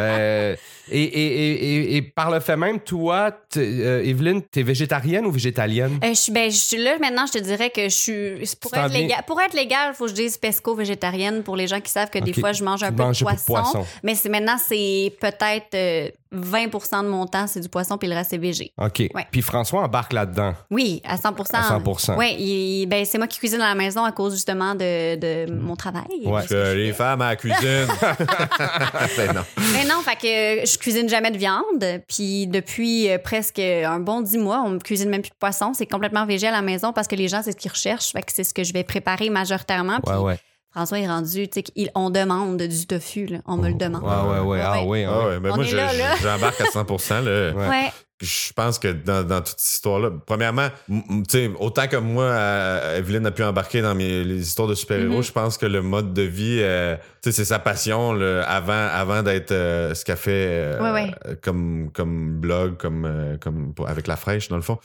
[0.91, 5.99] et, et, et, et, par le fait même, toi, euh, Evelyne, t'es végétarienne ou végétalienne?
[6.03, 8.73] Euh, je suis ben, je suis là maintenant, je te dirais que je suis pour
[8.75, 11.81] être viens- légal, pour être légal, faut que je dise pesco végétarienne pour les gens
[11.81, 15.13] qui savent que des fois je mange un Tu peu de poisson, mais maintenant c'est
[15.19, 18.71] peut-être euh, 20% de mon temps c'est du poisson puis le reste c'est végé.
[18.77, 19.03] OK.
[19.13, 19.27] Ouais.
[19.31, 20.53] Puis François embarque là-dedans.
[20.69, 21.47] Oui, à 100%.
[21.53, 22.17] À 100%.
[22.17, 25.75] Oui, ben c'est moi qui cuisine à la maison à cause justement de, de mon
[25.75, 26.03] travail.
[26.23, 26.31] Ouais.
[26.31, 27.59] Parce que les femmes à la cuisine.
[29.17, 29.41] ben non.
[29.73, 32.03] Mais non, fait que je cuisine jamais de viande.
[32.07, 35.73] Puis depuis euh, presque un bon dix mois, on me cuisine même plus de poisson.
[35.73, 38.11] C'est complètement végé à la maison parce que les gens, c'est ce qu'ils recherchent.
[38.11, 39.99] Fait que c'est ce que je vais préparer majoritairement.
[40.05, 40.39] Puis Ouais, ouais.
[40.71, 43.39] François est rendu, tu sais, on demande du tofu, là.
[43.47, 44.03] On me le demande.
[44.03, 44.61] Ouais, ouais, ouais.
[44.63, 45.25] Ah, ouais, Ah ouais.
[45.25, 46.15] ouais, ben On moi, est je- là, là.
[46.17, 46.85] je- j'embarque à 100
[47.23, 47.51] là.
[47.55, 47.67] Ouais.
[47.69, 47.91] Ouais.
[48.21, 52.97] Je pense que dans, dans toute cette histoire-là, premièrement, tu sais, autant que moi, euh,
[52.97, 55.23] Evelyne a pu embarquer dans mes, les histoires de super-héros, Mhm.
[55.23, 58.73] je pense que le mode de vie, euh, tu sais, c'est sa passion là, avant,
[58.91, 61.35] avant d'être euh, ce qu'elle fait euh, Ouais, ouais.
[61.41, 64.77] comme, comme blog, comme, euh, comme pour- avec la fraîche, dans le fond.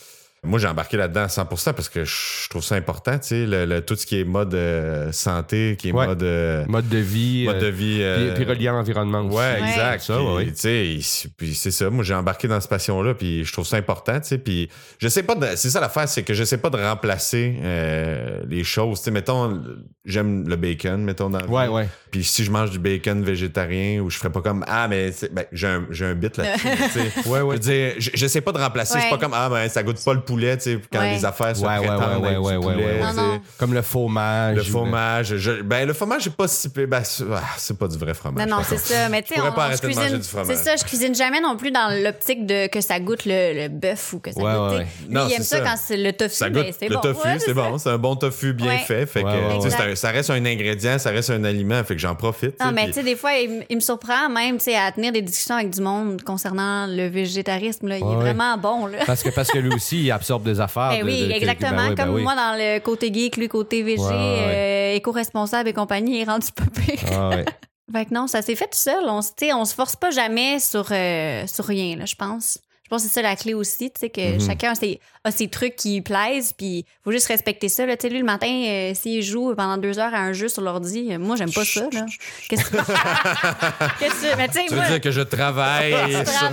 [0.44, 3.64] Moi, j'ai embarqué là-dedans à 100% parce que je trouve ça important, tu sais, le,
[3.64, 6.06] le- tout ce qui est mode euh, santé, qui est Ouais.
[6.06, 7.44] mode, euh, Mode de vie.
[7.46, 7.94] mode euh, de vie.
[7.94, 9.36] puis, euh, puis relié à l'environnement aussi.
[9.36, 9.68] Ouais, Ouais.
[9.70, 10.00] exact.
[10.02, 10.44] Ça, Puis, ouais, ouais.
[10.46, 11.90] tu sais, il- puis c'est ça.
[11.90, 14.38] Moi, j'ai embarqué dans cette passion-là, puis je trouve ça important, tu sais.
[14.38, 17.56] Puis je sais pas, de- c'est ça l'affaire, c'est que je sais pas de remplacer
[17.62, 18.98] euh, les choses.
[18.98, 19.62] Tu sais, mettons,
[20.04, 21.72] j'aime le bacon, mettons dans la Ouais, vie.
[21.72, 21.88] ouais.
[22.10, 25.44] Puis si je mange du bacon végétarien, ou je ferais pas comme ah mais ben,
[25.52, 26.68] j'ai un j'ai un bit là-dessus.
[26.68, 27.00] tu sais.
[27.28, 27.54] Ouais, Je ouais.
[27.54, 28.98] veux dire, je, je sais pas de remplacer.
[29.00, 31.14] C'est pas comme ah ben ça goûte pas le poulet, tu sais, quand Ouais.
[31.14, 33.40] les affaires se Ouais, ouais, ouais, poulet, Non, non.
[33.58, 34.56] Comme le fromage.
[34.56, 37.98] Le fromage, je- ben le fromage c'est pas si ben, c'est ah, c'est pas du
[37.98, 38.46] vrai fromage.
[38.48, 39.08] non, c'est ça.
[39.08, 40.20] Mais tu sais, on, pas cuisine.
[40.22, 43.68] C'est ça, je cuisine jamais non plus dans l'optique de que ça goûte le, le
[43.68, 44.86] bœuf ou que ça Ouais, goûte.
[45.08, 46.34] Lui, Non, il aime c'est ça, quand c'est le tofu.
[46.34, 47.00] Ça goûte c'est le bon.
[47.00, 49.06] tofu, c'est bon, c'est un bon tofu bien fait.
[49.06, 52.58] Fait que, ça reste un ingrédient, ça reste un aliment, fait que j'en profite.
[52.62, 55.22] Non, mais tu sais, des fois, il, me surprend même, tu sais, à tenir des
[55.22, 57.98] discussions avec du monde concernant le végétarisme, là.
[57.98, 58.98] Il est vraiment bon, là.
[59.06, 60.90] Parce que, parce que lui aussi, il absorbe des affaires.
[60.90, 61.70] Ben de- oui, de- exactement.
[61.76, 62.22] ben oui, ben Comme oui.
[62.22, 66.24] moi, dans le côté geek, lui, côté Ouais, ouais, euh, éco-responsable et compagnie, il est
[66.24, 66.98] rendu pas pire.
[67.12, 67.44] Ah, ouais.
[67.92, 69.04] Fait que non, ça s'est fait tout seul.
[69.06, 72.58] On, on se force pas jamais sur, euh, sur rien, là, je pense.
[72.84, 75.30] Je pense que c'est ça la clé aussi, tu sais, que chacun a ses, a
[75.30, 77.86] ses trucs qui lui plaisent, puis faut juste respecter ça.
[77.86, 77.96] Là.
[77.96, 80.60] Tu sais, lui, le matin, euh, s'il joue pendant deux heures à un jeu sur
[80.60, 81.88] l'ordi, euh, moi, j'aime pas ça.
[81.90, 82.04] Là.
[82.48, 82.76] Qu'est-ce que
[83.98, 86.50] Qu'est-ce que Mais tu sais, Tu moi, veux dire que je travaille tu ça.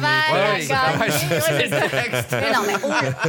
[2.32, 2.76] Mais non, mais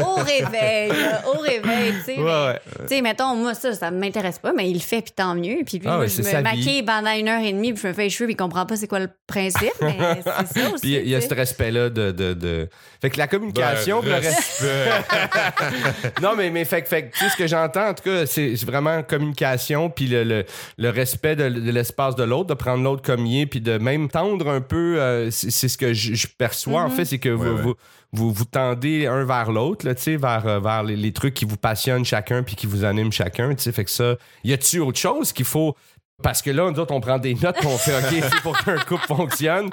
[0.03, 2.19] au, au réveil, là, au réveil, tu sais.
[2.19, 2.61] Ouais, ouais.
[2.83, 5.59] Tu sais, mettons, moi, ça, ça m'intéresse pas, mais il le fait, puis tant mieux.
[5.67, 7.93] Puis lui, Ah moi, je me maquille pendant une heure et demie, puis je me
[7.93, 10.81] fais les cheveux, puis il comprend pas c'est quoi le principe, mais c'est ça aussi.
[10.83, 12.69] Puis il y a tu ce respect-là de, de, de-
[13.03, 14.63] Fait que la communication, Ben, puis le reste-
[16.23, 18.27] non, mais, mais fait, que- fait que, tu sais, ce que j'entends, en tout cas,
[18.27, 20.45] c'est vraiment communication, puis le, le,
[20.79, 23.77] le respect de, de l'espace de l'autre, de prendre l'autre comme il est, puis de
[23.79, 25.01] même tendre un peu.
[25.01, 27.61] euh, c'est ce que je, je perçois, en fait, c'est que vous, Ouais.
[27.63, 27.75] Vous,
[28.15, 31.33] vous vous tendez un vers l'autre, là, tu sais, vers, euh, vers les, les trucs
[31.35, 33.73] qui vous passionnent chacun, puis qui vous animent chacun, tu sais.
[33.73, 35.75] Fait que ça, y a-tu autre chose qu'il faut.
[36.23, 38.77] Parce que là, nous autres, on prend des notes, on fait OK, c'est pour qu'un
[38.79, 39.71] couple fonctionne.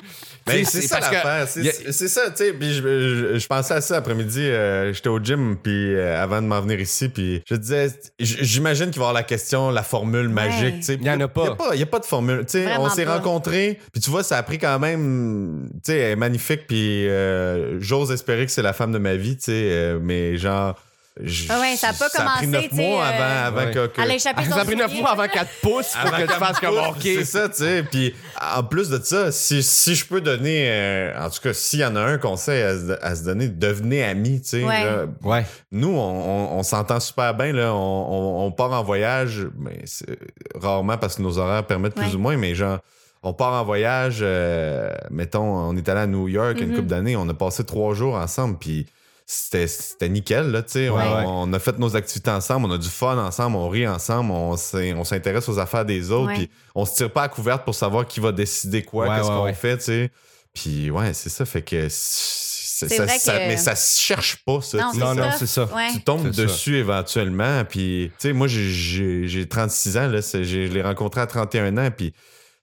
[0.48, 1.48] Ben, sais, c'est ça l'affaire.
[1.48, 2.54] C'est ça, tu sais.
[2.54, 4.40] Puis je, je- je pensais à ça après-midi.
[4.42, 8.86] euh, J'étais au gym, puis euh, avant de m'en venir ici, puis je disais, j'imagine
[8.90, 10.94] qu'il va y avoir la question, la formule magique, tu sais.
[11.00, 11.56] Il y en a pas.
[11.74, 12.44] Il n'y a, pas de formule.
[12.46, 15.98] Tu sais, on s'est rencontrés, puis tu vois, ça a pris quand même, tu sais,
[16.00, 19.44] elle est magnifique, puis euh, j'ose espérer que c'est la femme de ma vie, tu
[19.46, 20.76] sais, euh, mais genre.
[21.22, 23.10] J- Ah ouais, ça a pas Ça a pris commencé, neuf tu sais, mois euh,
[23.10, 23.74] avant, avant Ouais.
[23.74, 25.02] que, que- Elle a échappé son ça a pris 9 soulier.
[25.02, 26.96] mois avant 4 pouces pour que tu fasses comme OK.
[27.02, 27.84] C'est ça, tu sais.
[27.84, 28.14] Puis
[28.56, 31.86] en plus de ça, si, si je peux donner, euh, en tout cas, s'il y
[31.86, 34.64] en a un conseil à, se- à se donner, devenez amis, tu sais.
[34.64, 34.86] Ouais.
[35.24, 35.46] Ouais.
[35.72, 37.74] Nous, on, on- on s'entend super bien, là.
[37.74, 40.18] On, on- on part en voyage, mais c'est
[40.56, 42.16] rarement parce que nos horaires permettent plus Ouais.
[42.16, 42.80] ou moins, mais genre.
[43.22, 46.76] On part en voyage, euh, mettons, on est allé à New York une Mhm.
[46.78, 48.86] couple d'années, on a passé trois jours ensemble, puis
[49.32, 50.90] c'était c'était nickel, là, tu sais.
[50.90, 53.88] Ouais, on, on a fait nos activités ensemble, on a du fun ensemble, on rit
[53.88, 57.28] ensemble, on s'in- on s'intéresse aux affaires des autres, puis on se tire pas à
[57.30, 59.54] couverte pour savoir qui va décider quoi, Ouais, qu'est-ce ouais, qu'on ouais.
[59.54, 60.12] fait, tu sais.
[60.52, 64.00] Puis ouais, c'est ça, fait que c'est- C'est ça, vrai ça- que- mais ça se
[64.02, 64.78] cherche pas, ça.
[64.78, 64.84] Non.
[64.86, 65.38] Non, c'est non, ça.
[65.38, 65.64] c'est ça.
[65.76, 65.92] Ouais.
[65.92, 66.42] Tu tombes ça.
[66.44, 71.20] dessus éventuellement, puis tu sais, moi j'ai- j'ai j'ai 36 ans, là, je l'ai rencontré
[71.22, 72.14] à 31 ans, puis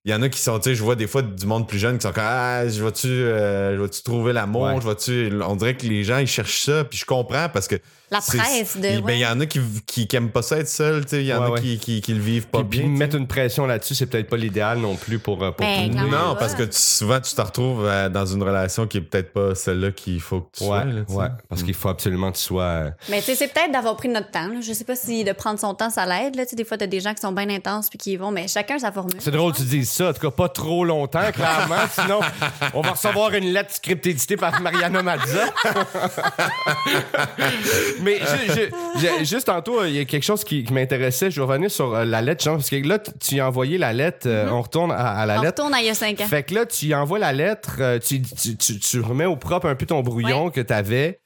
[0.07, 1.79] il y en a qui sont, tu sais, je vois des fois du monde plus
[1.81, 4.77] jeune qui sont comme Ah, je vais-tu euh, trouver l'amour, Ouais.
[4.81, 5.33] je vais-tu.
[5.43, 7.75] On dirait que les gens ils cherchent ça, puis je comprends parce que.
[8.11, 8.87] La presse de.
[8.89, 9.17] il- ben, ouais.
[9.17, 11.27] il y en a qui, qui, qui aiment pas ça être seul, tu sais, il
[11.27, 11.61] y en Ouais, a ouais.
[11.61, 12.89] qui, qui, qui le vivent pas Puis, bien.
[12.89, 15.97] mettre une pression là-dessus, c'est peut-être pas l'idéal non plus pour, euh, pour Ben, tout
[15.97, 16.09] le monde.
[16.11, 16.29] clairement.
[16.29, 19.33] Non, parce que tu- souvent tu te retrouves euh, dans une relation qui est peut-être
[19.33, 20.85] pas celle-là qu'il faut que tu Ouais, sois.
[20.85, 22.63] là, ouais, parce qu'il faut absolument que tu sois.
[22.63, 24.47] euh, Mais tu sais, c'est peut-être d'avoir pris notre temps.
[24.47, 24.61] là.
[24.61, 26.37] Je sais pas si de prendre son temps, ça l'aide.
[26.37, 26.45] là.
[26.45, 28.47] Tu sais, des fois, t'as des gens qui sont bien intenses puis qui vont, mais
[28.47, 29.17] chacun sa formule.
[29.19, 32.21] C'est drôle que tu dises ça, en tout cas pas trop longtemps, clairement, sinon
[32.73, 35.47] on va recevoir une lettre script éditée par Mariana Mazza.
[38.03, 41.41] Mais ju- ju- ju- juste tantôt, il y a quelque chose qui, qui m'intéressait, je
[41.41, 44.27] vais revenir sur euh, la lettre, Jean, parce que là, tu as envoyé la lettre,
[44.29, 45.55] euh, on retourne à, à la On lettre.
[45.63, 46.27] retourne à il y a cinq ans.
[46.27, 49.37] Fait que là, tu y envoies la lettre, euh, tu, tu, tu- tu remets au
[49.37, 51.21] propre un peu ton brouillon que tu avais.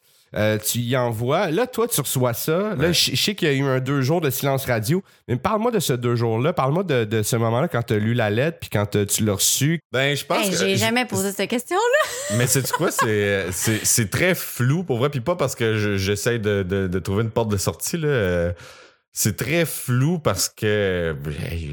[0.58, 1.50] Tu y envoies.
[1.50, 2.74] Là, toi, tu reçois ça.
[2.76, 5.02] Là, je je sais qu'il y a eu un deux jours de silence radio.
[5.28, 6.52] Mais parle-moi de ce deux jours-là.
[6.52, 9.24] Parle-moi de, de ce moment-là quand tu as lu la lettre puis quand euh, tu
[9.24, 9.80] l'as reçue.
[9.92, 10.56] Ben, je pense Hey, que.
[10.56, 12.08] J'ai je- jamais posé cette question-là.
[12.38, 15.96] Mais c'est quoi, c'est, c'est, c'est très flou pour vrai, puis pas parce que je-
[15.96, 18.08] j'essaie de, de, de trouver une porte de sortie, là.
[18.08, 18.52] euh,
[19.12, 21.16] C'est très flou parce que.
[21.50, 21.72] hey,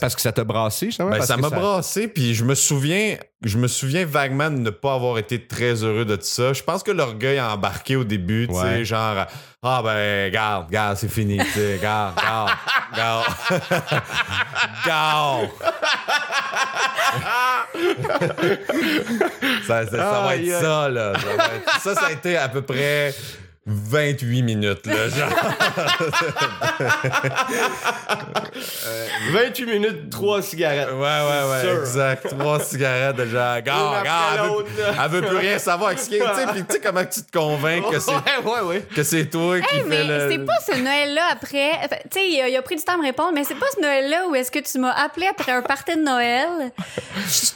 [0.00, 1.10] Parce que ça t'a brassé, justement?
[1.10, 4.70] Ben, parce ça m'a brassé, puis je me souviens, je me souviens vaguement de ne
[4.70, 6.52] pas avoir été très heureux de tout ça.
[6.52, 9.26] Je pense que l'orgueil a embarqué au début, tu sais, genre,
[9.62, 12.50] ah ben, garde, garde, c'est fini, tu sais, garde, garde,
[12.96, 13.26] garde,
[14.86, 15.48] garde.
[19.66, 21.12] ça, ça, ça va être ça, là.
[21.80, 23.14] Ça, ça a été à peu près
[23.66, 25.28] 28 minutes, là, genre.
[29.32, 30.90] 28 minutes, 3 cigarettes.
[30.90, 31.80] Ouais, ouais, ouais, Sûr.
[31.80, 32.28] exact.
[32.28, 33.74] Trois cigarettes de genre, gars,
[34.34, 35.88] elle elle veut plus rien savoir.
[35.90, 38.10] avec ce qui est- Tu sais, puis tu sais comment tu te convaincs que c'est,
[38.12, 38.80] Ouais, ouais, ouais.
[38.94, 40.30] que c'est toi qui Hey, fais mais le...
[40.30, 41.70] c'est pas ce Noël-là après.
[42.10, 43.66] Tu sais, il, a- il a pris du temps à me répondre, mais c'est pas
[43.74, 46.48] ce Noël-là où est-ce que tu m'as appelé après un party de Noël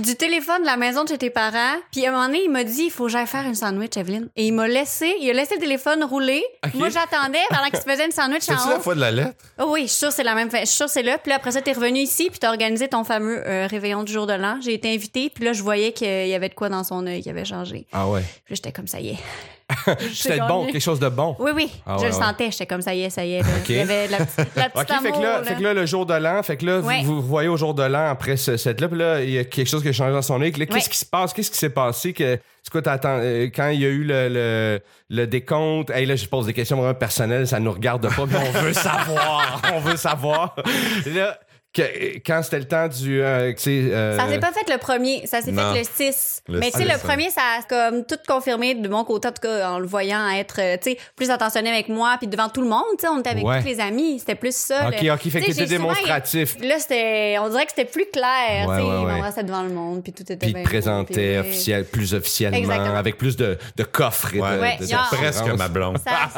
[0.00, 1.76] du téléphone de la maison de chez tes parents.
[1.92, 3.96] Puis à un moment donné, il m'a dit il faut que j'aille faire une sandwich,
[3.96, 4.28] Evelyne.
[4.36, 6.44] Et il m'a laissé, il a laissé le téléphone rouler.
[6.64, 6.74] Ok.
[6.74, 8.80] Moi, j'attendais pendant qu'il se faisait une sandwich en la haut.
[8.80, 9.44] fois de la lettre?
[9.58, 10.50] Oh oui, je suis sûre c'est la même.
[10.50, 11.18] Je suis sûre c'est là.
[11.18, 14.12] Puis là, après ça, t'es revenu ici, puis t'as organisé ton fameux euh, réveillon du
[14.12, 14.58] jour de l'an.
[14.60, 17.22] J'ai été invitée, puis là, je voyais qu'il y avait de quoi dans son œil
[17.22, 17.86] qui avait changé.
[17.92, 18.22] Ah ouais.
[18.44, 19.18] Puis là, j'étais comme ça y est.
[20.14, 21.36] C'était bon, quelque chose de bon.
[21.38, 21.70] Oui, oui.
[21.86, 22.22] Ah je ouais, le ouais.
[22.24, 22.50] sentais.
[22.50, 23.42] J'étais comme ça y est, ça y est.
[23.42, 23.48] là.
[23.68, 25.42] Il y avait la, petite- la petite OK, fait que, là, là.
[25.44, 27.02] fait que là, le jour de l'an, fait que là, Ouais.
[27.04, 29.38] vous, vous voyez au jour de l'an après ce, cette là, puis là, il y
[29.38, 30.38] a quelque chose qui a changé dans son.
[30.38, 31.32] Là, Qu'est-ce qui se passe?
[31.34, 32.12] Qu'est-ce qui s'est passé?
[32.14, 32.38] Que,
[32.72, 36.46] quoi, euh, quand il y a eu le, le, le décompte, hey, là, je pose
[36.46, 39.60] des questions vraiment personnelles, ça nous regarde pas, mais on veut savoir.
[39.74, 40.56] on veut savoir.
[41.06, 41.38] Là,
[41.74, 43.20] que- quand c'était le temps du.
[43.22, 46.42] euh, que euh, Ça s'est pas fait le premier, ça s'est fait le 6.
[46.48, 49.32] Le Mais tu sais, le premier, ça a comme tout confirmé de mon côté, en
[49.32, 50.76] tout cas, en le voyant être, euh,
[51.14, 53.60] plus attentionné avec moi, puis devant tout le monde, on était avec Ouais.
[53.60, 54.18] tous les amis.
[54.18, 54.88] C'était plus ça.
[54.88, 56.56] Ok, le- ok, fait que souvent- démonstratif.
[56.62, 59.12] Là, c'était, on dirait que c'était plus clair, Ouais, ouais, il ouais.
[59.12, 61.38] m'embrassait devant le monde, puis tout était Puis il bien beau, présentait puis ouais.
[61.38, 62.96] officiel, plus officiellement, Exactement.
[62.96, 65.98] avec plus de, de coffres et de, de- presque ma blonde.
[65.98, 66.28] Ça-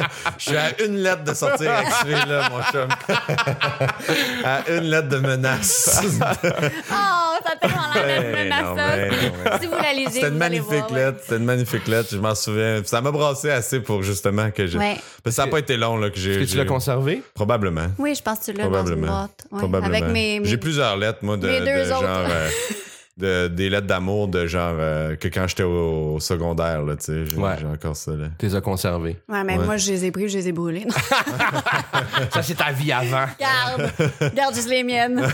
[0.38, 2.88] Je suis à une lettre de sortir avec celui-là, mon chum.
[4.78, 6.00] une lettre de menace.
[6.02, 10.90] Oh, ça a tellement l'air d'être mais mais- Si vous la lisez, C'était une magnifique
[10.92, 11.18] lettre.
[11.22, 12.08] C'était une magnifique lettre.
[12.12, 12.82] Je m'en souviens.
[12.84, 14.78] Ça m'a brassé assez pour justement que j'ai.
[14.78, 14.96] Ouais.
[15.24, 16.32] Que ça n'a pas été long là, que j'ai.
[16.34, 17.22] Est-ce que tu l'as conservé?
[17.34, 17.86] Probablement.
[17.98, 19.06] Oui, je pense que tu l'as dans une Probablement.
[19.06, 19.46] boîte.
[19.50, 19.94] Ouais, Probablement.
[19.96, 22.00] Avec mes, mes- J'ai plusieurs lettres, moi, de, mes deux de autres.
[22.00, 22.26] genre.
[22.28, 22.48] euh,
[23.20, 27.04] de, des lettres d'amour de genre euh, que quand j'étais au, au secondaire, là, tu
[27.04, 27.26] sais.
[27.26, 27.54] J'ai Ouais.
[27.60, 28.26] j'ai encore ça, là.
[28.38, 29.16] Tu les as conservés.
[29.28, 29.64] Ouais, mais Ouais.
[29.64, 30.86] moi, je les ai pris, je les ai brûlés.
[32.32, 33.26] Ça, c'est ta vie avant.
[33.38, 33.90] Garde,
[34.34, 35.22] garde juste les miennes.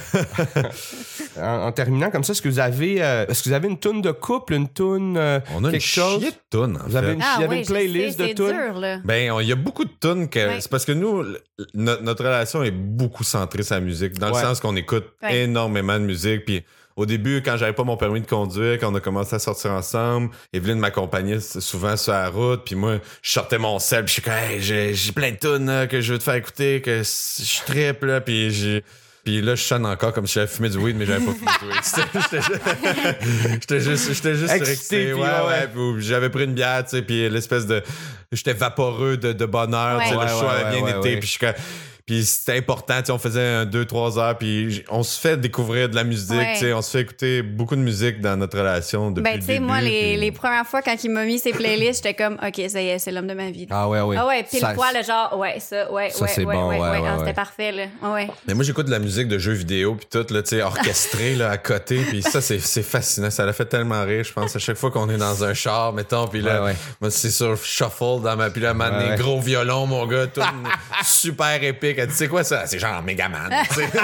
[1.39, 3.79] En, en terminant comme ça, est-ce que vous avez, euh, est-ce que vous avez une
[3.79, 6.21] toune de couple, une toune, euh, On a quelque une chose?
[6.23, 8.17] chier de tunes, en Vous avez une- Ah Il y avait oui, une je playlist
[8.17, 8.47] sais, de c'est tunes?
[8.73, 8.99] dur, là.
[9.05, 10.39] Ben, il y a beaucoup de tunes que.
[10.39, 10.61] Ouais.
[10.61, 11.25] C'est parce que nous,
[11.75, 14.41] notre relation est beaucoup centrée sur la musique, dans Ouais.
[14.41, 15.41] le sens qu'on écoute Ouais.
[15.43, 16.47] énormément de musique.
[16.47, 16.65] Puis
[16.97, 19.73] au début, quand j'avais pas mon permis de conduire, quand on a commencé à sortir
[19.73, 22.65] ensemble, Evelyne m'accompagnait souvent sur la route.
[22.65, 25.87] Puis moi, je sortais mon sel, puis je suis comme, hey, j'ai plein de tunes
[25.89, 28.83] que je veux te faire écouter, que je triple, là, puis j'ai.
[29.25, 31.51] Puis là, je sonne encore comme si j'avais fumé du weed, mais j'avais pas fumé
[31.61, 32.41] du weed.
[33.61, 37.67] J'étais juste, j'étais juste Excité, Ouais, ouais, j'avais pris une bière, tu sais, puis l'espèce
[37.67, 37.83] de.
[38.33, 40.25] J'étais vaporeux de, de bonheur, tu sais, Ouais.
[40.25, 41.17] le choix avait bien été.
[41.19, 41.55] Puis je suis comme-
[42.07, 45.89] Puis c'était important, tu sais, on faisait un 2-3 heures, puis on se fait découvrir
[45.89, 46.53] de la musique, Ouais.
[46.55, 49.41] tu sais, on se fait écouter beaucoup de musique dans notre relation depuis Ben, le
[49.41, 49.65] tu sais, début.
[49.65, 52.63] moi, les, puis- les premières fois, quand il m'a mis ses playlists, j'étais comme, OK,
[52.69, 53.67] ça y est, c'est l'homme de ma vie.
[53.67, 53.77] là.
[53.81, 54.17] Ah ouais, ouais.
[54.21, 56.77] Ah ouais, pile Ça- poil, genre, ouais, ça, ouais, Ça, ouais, c'est ouais, bon, ouais,
[56.79, 56.91] ouais, ouais.
[57.01, 57.19] ouais, Ah, ouais.
[57.19, 57.85] C'était parfait, là.
[58.13, 58.29] Ouais.
[58.47, 61.35] Mais moi, j'écoute de la musique de jeux vidéo, puis tout, là, tu sais, orchestré,
[61.35, 63.31] là, à côté, puis ça, c'est c'est fascinant.
[63.31, 65.93] Ça l'a fait tellement rire, je pense, à chaque fois qu'on est dans un char,
[65.93, 66.77] mettons, puis là, Ouais, ouais.
[67.01, 68.49] moi, c'est sur shuffle dans ma...
[68.51, 70.41] Puis là, man, gros violons, mon gars, tout
[71.05, 71.96] super épique.
[71.99, 72.67] Elle dit, c'est quoi ça?
[72.67, 73.89] C'est genre Megaman, sais.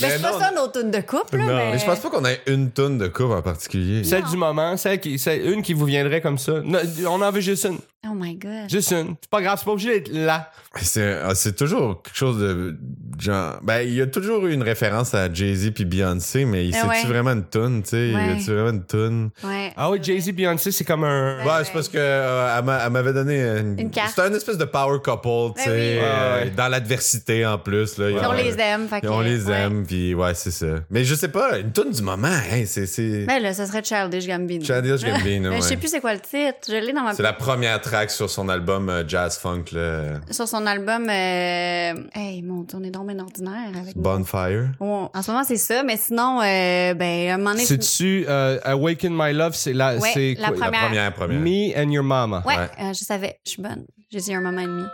[0.00, 1.70] Mais c'est pas ça nos tunes de couple, là, Non, mais...
[1.72, 4.04] mais je pense pas qu'on ait une tonne de coupe en particulier.
[4.04, 6.60] Celle du moment, celle qui, celle- une qui vous viendrait comme ça.
[6.64, 7.78] Non, on en veut juste une.
[8.06, 8.70] Oh my God.
[8.70, 9.16] Juste une.
[9.20, 10.50] C'est pas grave, c'est pas obligé d'être là.
[10.80, 12.76] C'est ah, c'est toujours quelque chose de
[13.18, 16.86] genre ben il y a toujours eu une référence à Jay-Z puis Beyoncé mais c'est-tu
[16.86, 17.04] ouais.
[17.06, 18.28] vraiment une tune, tu sais, Ouais.
[18.28, 19.72] y a-tu vraiment une tune Ouais.
[19.76, 21.38] Ah oui, Jay-Z, Beyoncé, c'est comme un.
[21.38, 21.44] Ouais.
[21.44, 24.10] Ouais, c'est parce que euh, elle m'a- elle m'avait donné une, Une carte.
[24.10, 25.98] C'était une espèce de power couple, tu sais, Ben oui.
[26.00, 26.50] euh, Ouais, ouais.
[26.50, 28.06] dans l'adversité en plus là.
[28.28, 29.54] On les aime, fait on les ouais.
[29.54, 30.66] aime, puis ouais, c'est ça.
[30.90, 33.82] Mais je sais pas, une tune du moment, hein, c'est c'est Ben là, ça serait
[33.82, 34.64] Childish Gambino.
[34.64, 35.76] Childish Gambino, Mais je sais ouais.
[35.78, 36.68] plus c'est quoi le titre.
[36.68, 40.20] Je l'ai dans ma c'est la première track sur son album euh, Jazz Funk là,
[40.30, 41.08] sur son album.
[41.08, 41.94] Euh...
[42.14, 43.96] Hey, mon Dieu, on est bien ordinaire avec.
[43.96, 44.70] Bonfire.
[44.80, 47.64] On- En ce moment, c'est ça, mais sinon, euh, ben, à un moment donné.
[47.64, 50.56] C'est-tu euh, Awaken My Love, c'est la, Ouais, c'est la quoi?
[50.58, 50.80] La Première.
[50.86, 51.40] première première.
[51.40, 52.42] Me and Your Mama.
[52.46, 52.68] Ouais, Ouais.
[52.80, 53.84] euh, je savais, je suis bonne.
[54.10, 54.84] J'ai dit un moment et demi.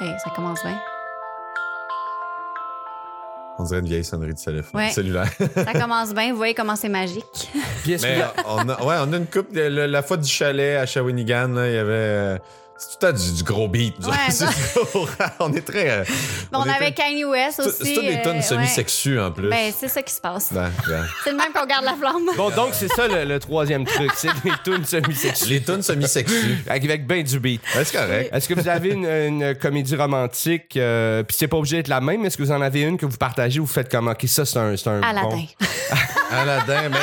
[0.00, 0.78] Hey, ça commence bien.
[3.58, 4.90] On dirait une vieille sonnerie de téléphone Ouais.
[4.90, 5.30] cellulaire.
[5.54, 7.50] Ça commence bien, vous voyez comment c'est magique.
[7.82, 9.48] Puis est-ce Mais que- euh, on a, ouais, on a une coupe.
[9.54, 12.38] la fois du chalet à Shawinigan, là, il y avait.
[12.76, 13.94] Euh, c'est tout le temps du, du gros beat.
[14.06, 15.06] Ouais,
[15.40, 15.90] on est très.
[15.90, 16.04] euh,
[16.52, 17.70] on, avait très- Kanye West aussi.
[17.82, 18.42] C'est toutes des euh, tonnes ouais.
[18.42, 19.48] semi-sexues en plus.
[19.48, 20.50] Ben, c'est ça qui se passe.
[20.52, 21.00] Ouais, ouais.
[21.24, 22.26] C'est le même qu'on garde la flamme.
[22.36, 25.48] Bon, donc c'est ça le, le troisième truc, c'est les tunes semi-sexuelles.
[25.50, 26.58] Les tonnes semi-sexues.
[26.68, 27.60] Avec ben du beat.
[27.74, 28.30] Ouais, c'est correct.
[28.32, 32.00] Est-ce que vous avez une, une comédie romantique, euh, puis c'est pas obligé d'être la
[32.00, 34.08] même, mais est-ce que vous en avez une que vous partagez ou vous faites comme,
[34.08, 35.28] OK, ça c'est un, c'est un Aladdin.
[35.28, 35.46] bon...
[36.30, 36.98] Aladdin, mais.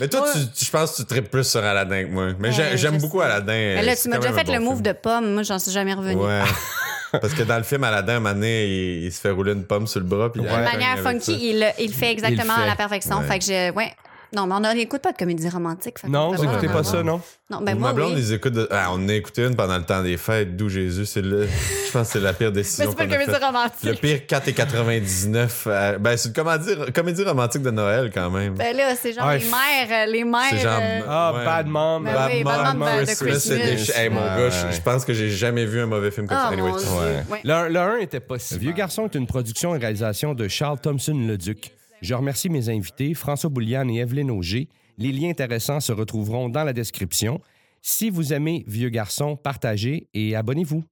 [0.00, 2.28] Mais toi, tu, tu- je pense que tu tripes plus sur Aladdin que moi.
[2.38, 3.26] Mais Ouais, j'aime beaucoup sais.
[3.26, 3.52] Aladdin.
[3.52, 4.82] Mais là, C'est tu m'as déjà fait le move film.
[4.82, 5.32] de pomme.
[5.34, 6.16] Moi, j'en suis jamais revenue.
[6.22, 6.42] Ouais.
[7.20, 9.64] Parce que dans le film, Aladdin, un moment donné, il, il se fait rouler une
[9.64, 10.30] pomme sur le bras.
[10.32, 10.42] Puis.
[10.42, 12.62] De manière funky, il, le- il fait exactement Il le fait.
[12.62, 13.18] à la perfection.
[13.18, 13.26] Ouais.
[13.26, 13.72] Fait que je.
[13.74, 13.92] Ouais.
[14.34, 15.96] Non, mais on n'écoute pas de comédie romantique.
[16.06, 17.20] Non, vous écoutez pas ça, non?
[17.50, 18.16] Non, ben Ma moi, blonde, oui.
[18.20, 20.68] les écoute de- Ah, on en a écouté une pendant le temps des fêtes, d'où
[20.68, 21.04] Jésus.
[21.04, 21.48] C'est le...
[21.86, 23.40] Je pense que c'est la pire Mais décision c'est pas qu'on une a comédie faite.
[23.40, 24.00] Le romantique.
[24.00, 25.50] pire 4,99.
[25.66, 28.54] euh, Ben, c'est une comédie, comédie romantique de Noël quand même.
[28.54, 30.06] Ben là, c'est genre Ouais, les mères.
[30.08, 30.40] euh, Les mères.
[30.50, 30.78] c'est genre.
[30.80, 31.44] euh, Ah, ouais.
[31.44, 32.04] Bad Mom.
[32.04, 33.98] Ben oui, Bad Mom de c'est des- Christmas.
[34.00, 34.72] Hey, mon Ouais, gars, je- ouais.
[34.72, 36.52] je pense que j'ai jamais vu un mauvais film comme Ah, ça.
[36.52, 36.92] Anyway, mon tu- Dieu.
[36.94, 37.24] Ouais.
[37.30, 37.40] Ouais.
[37.42, 40.78] Le, le 1 était pas si Vieux garçon est une production et réalisation de Charles
[40.80, 41.72] Thompson-Leduc.
[42.00, 44.68] Je remercie mes invités, François Boulian et Evelyne Auger.
[44.96, 47.40] Les liens intéressants se retrouveront dans la description.
[47.82, 50.84] Si vous aimez Vieux garçon, partagez et abonnez-vous.